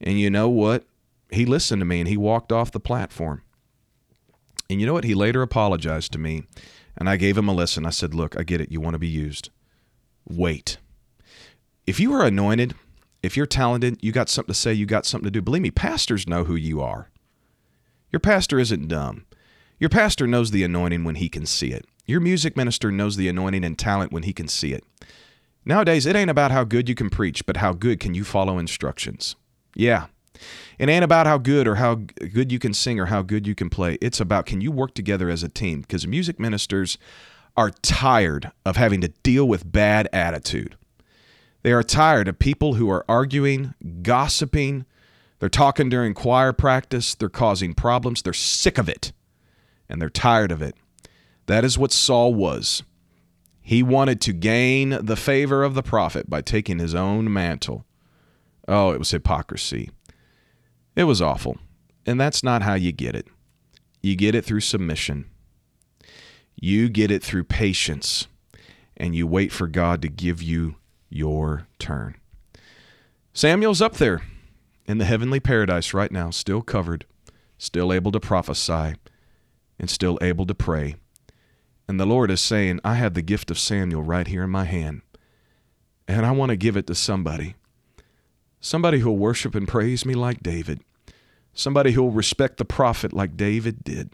[0.00, 0.84] And you know what?
[1.30, 3.42] He listened to me and he walked off the platform.
[4.68, 5.04] And you know what?
[5.04, 6.44] He later apologized to me
[6.96, 7.86] and I gave him a lesson.
[7.86, 8.72] I said, Look, I get it.
[8.72, 9.50] You want to be used.
[10.28, 10.78] Wait.
[11.86, 12.74] If you are anointed,
[13.22, 15.42] if you're talented, you got something to say, you got something to do.
[15.42, 17.10] Believe me, pastors know who you are.
[18.10, 19.26] Your pastor isn't dumb.
[19.78, 21.86] Your pastor knows the anointing when he can see it.
[22.06, 24.84] Your music minister knows the anointing and talent when he can see it.
[25.64, 28.58] Nowadays, it ain't about how good you can preach, but how good can you follow
[28.58, 29.34] instructions.
[29.74, 30.06] Yeah.
[30.78, 33.54] It ain't about how good or how good you can sing or how good you
[33.54, 33.98] can play.
[34.00, 35.82] It's about can you work together as a team?
[35.82, 36.98] Because music ministers
[37.56, 40.76] are tired of having to deal with bad attitude.
[41.62, 44.84] They are tired of people who are arguing, gossiping,
[45.38, 47.14] they're talking during choir practice.
[47.14, 48.22] They're causing problems.
[48.22, 49.12] They're sick of it
[49.88, 50.74] and they're tired of it.
[51.46, 52.82] That is what Saul was.
[53.60, 57.84] He wanted to gain the favor of the prophet by taking his own mantle.
[58.68, 59.90] Oh, it was hypocrisy.
[60.96, 61.58] It was awful.
[62.06, 63.28] And that's not how you get it.
[64.02, 65.26] You get it through submission,
[66.54, 68.28] you get it through patience,
[68.96, 70.76] and you wait for God to give you
[71.08, 72.16] your turn.
[73.32, 74.22] Samuel's up there
[74.86, 77.04] in the heavenly paradise right now, still covered,
[77.58, 78.94] still able to prophesy,
[79.78, 80.94] and still able to pray.
[81.88, 84.64] And the Lord is saying, I have the gift of Samuel right here in my
[84.64, 85.02] hand,
[86.06, 87.56] and I want to give it to somebody.
[88.66, 90.80] Somebody who'll worship and praise me like David.
[91.54, 94.10] Somebody who'll respect the prophet like David did.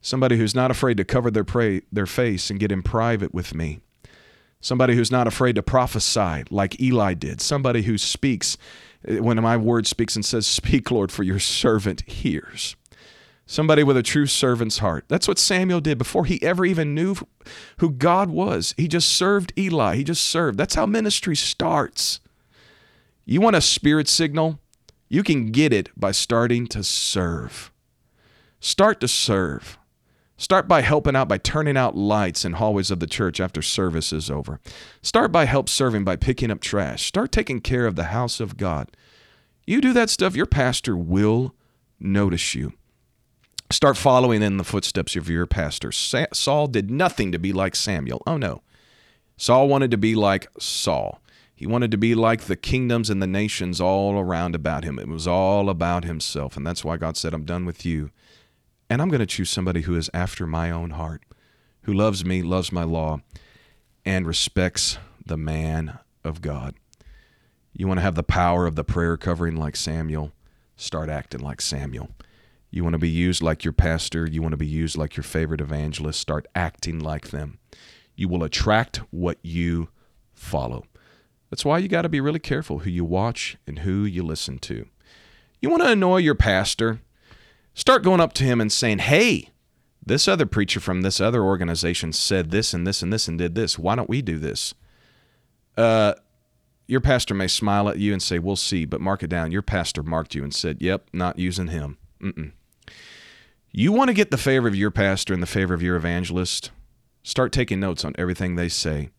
[0.00, 3.80] Somebody who's not afraid to cover their, their face and get in private with me.
[4.60, 7.40] Somebody who's not afraid to prophesy like Eli did.
[7.40, 8.56] Somebody who speaks
[9.04, 12.76] eh, when my word speaks and says, Speak, Lord, for your servant hears.
[13.46, 15.06] Somebody with a true servant's heart.
[15.08, 17.16] That's what Samuel did before he ever even knew
[17.78, 18.74] who God was.
[18.76, 19.96] He just served Eli.
[19.96, 20.56] He just served.
[20.56, 22.20] That's how ministry starts.
[23.30, 24.58] You want a spirit signal?
[25.08, 27.70] You can get it by starting to serve.
[28.58, 29.78] Start to serve.
[30.36, 34.12] Start by helping out by turning out lights in hallways of the church after service
[34.12, 34.58] is over.
[35.00, 37.06] Start by help serving by picking up trash.
[37.06, 38.90] Start taking care of the house of God.
[39.64, 41.54] You do that stuff, your pastor will
[42.00, 42.72] notice you.
[43.70, 45.92] Start following in the footsteps of your pastor.
[45.92, 48.24] Saul did nothing to be like Samuel.
[48.26, 48.62] Oh no.
[49.36, 51.19] Saul wanted to be like Saul.
[51.60, 54.98] He wanted to be like the kingdoms and the nations all around about him.
[54.98, 56.56] It was all about himself.
[56.56, 58.12] And that's why God said, I'm done with you.
[58.88, 61.22] And I'm going to choose somebody who is after my own heart,
[61.82, 63.20] who loves me, loves my law,
[64.06, 64.96] and respects
[65.26, 66.76] the man of God.
[67.74, 70.32] You want to have the power of the prayer covering like Samuel?
[70.76, 72.08] Start acting like Samuel.
[72.70, 74.26] You want to be used like your pastor?
[74.26, 76.20] You want to be used like your favorite evangelist?
[76.20, 77.58] Start acting like them.
[78.16, 79.90] You will attract what you
[80.32, 80.86] follow.
[81.50, 84.58] That's why you got to be really careful who you watch and who you listen
[84.60, 84.86] to.
[85.60, 87.00] You want to annoy your pastor?
[87.74, 89.50] Start going up to him and saying, Hey,
[90.04, 93.54] this other preacher from this other organization said this and this and this and did
[93.54, 93.78] this.
[93.78, 94.74] Why don't we do this?
[95.76, 96.14] Uh,
[96.86, 99.50] your pastor may smile at you and say, We'll see, but mark it down.
[99.50, 101.98] Your pastor marked you and said, Yep, not using him.
[102.22, 102.52] Mm-mm.
[103.72, 106.70] You want to get the favor of your pastor and the favor of your evangelist?
[107.22, 109.10] Start taking notes on everything they say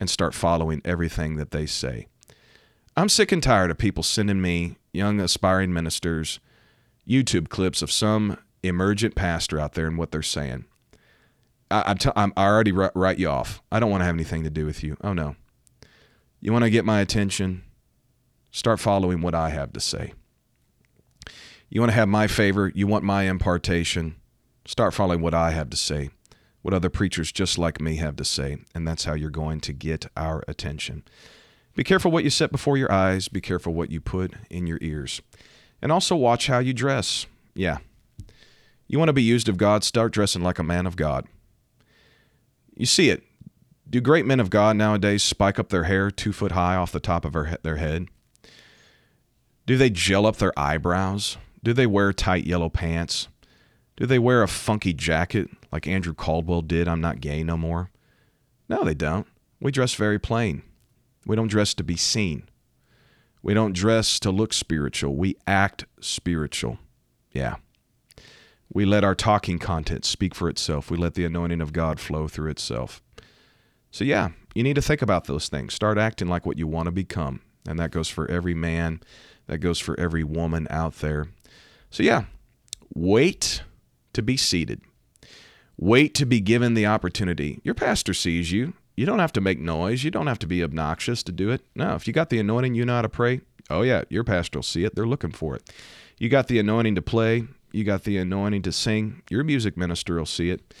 [0.00, 2.06] and start following everything that they say.
[2.96, 6.40] I'm sick and tired of people sending me, young aspiring ministers,
[7.08, 10.64] YouTube clips of some emergent pastor out there and what they're saying.
[11.70, 13.62] I, am t- I'm, I already write you off.
[13.70, 14.96] I don't want to have anything to do with you.
[15.02, 15.36] Oh, no.
[16.40, 17.62] You want to get my attention?
[18.50, 20.14] Start following what I have to say.
[21.68, 22.72] You want to have my favor?
[22.74, 24.16] You want my impartation?
[24.66, 26.10] Start following what I have to say
[26.62, 29.72] what other preachers just like me have to say, and that's how you're going to
[29.72, 31.04] get our attention.
[31.74, 34.78] Be careful what you set before your eyes, be careful what you put in your
[34.80, 35.22] ears.
[35.80, 37.26] And also watch how you dress.
[37.54, 37.78] Yeah.
[38.88, 41.26] You want to be used of God, start dressing like a man of God.
[42.76, 43.22] You see it.
[43.88, 47.00] Do great men of God nowadays spike up their hair two foot high off the
[47.00, 48.08] top of their head?
[49.66, 51.38] Do they gel up their eyebrows?
[51.62, 53.28] Do they wear tight yellow pants?
[53.98, 56.86] Do they wear a funky jacket like Andrew Caldwell did?
[56.86, 57.90] I'm not gay no more.
[58.68, 59.26] No, they don't.
[59.60, 60.62] We dress very plain.
[61.26, 62.48] We don't dress to be seen.
[63.42, 65.16] We don't dress to look spiritual.
[65.16, 66.78] We act spiritual.
[67.32, 67.56] Yeah.
[68.72, 70.92] We let our talking content speak for itself.
[70.92, 73.02] We let the anointing of God flow through itself.
[73.90, 75.74] So, yeah, you need to think about those things.
[75.74, 77.40] Start acting like what you want to become.
[77.66, 79.00] And that goes for every man,
[79.46, 81.28] that goes for every woman out there.
[81.90, 82.26] So, yeah,
[82.94, 83.62] wait
[84.18, 84.80] to be seated.
[85.78, 87.60] Wait to be given the opportunity.
[87.62, 88.74] Your pastor sees you.
[88.96, 90.02] You don't have to make noise.
[90.02, 91.62] You don't have to be obnoxious to do it.
[91.76, 93.42] No, if you got the anointing, you know how to pray.
[93.70, 94.96] Oh, yeah, your pastor will see it.
[94.96, 95.72] They're looking for it.
[96.18, 97.44] You got the anointing to play.
[97.70, 99.22] You got the anointing to sing.
[99.30, 100.74] Your music minister will see it.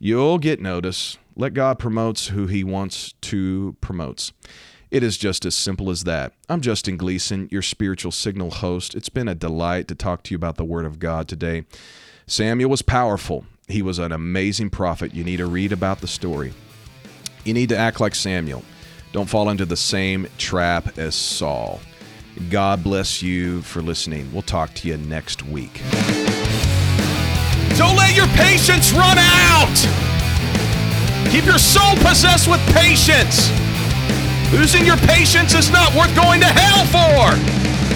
[0.00, 1.16] You'll get notice.
[1.36, 4.32] Let God promotes who he wants to promotes.
[4.90, 6.32] It is just as simple as that.
[6.48, 8.96] I'm Justin Gleason, your spiritual signal host.
[8.96, 11.66] It's been a delight to talk to you about the Word of God today.
[12.30, 13.44] Samuel was powerful.
[13.66, 15.12] He was an amazing prophet.
[15.12, 16.52] You need to read about the story.
[17.44, 18.62] You need to act like Samuel.
[19.10, 21.80] Don't fall into the same trap as Saul.
[22.48, 24.32] God bless you for listening.
[24.32, 25.82] We'll talk to you next week.
[27.76, 29.74] Don't let your patience run out.
[31.32, 33.50] Keep your soul possessed with patience.
[34.52, 37.89] Losing your patience is not worth going to hell for.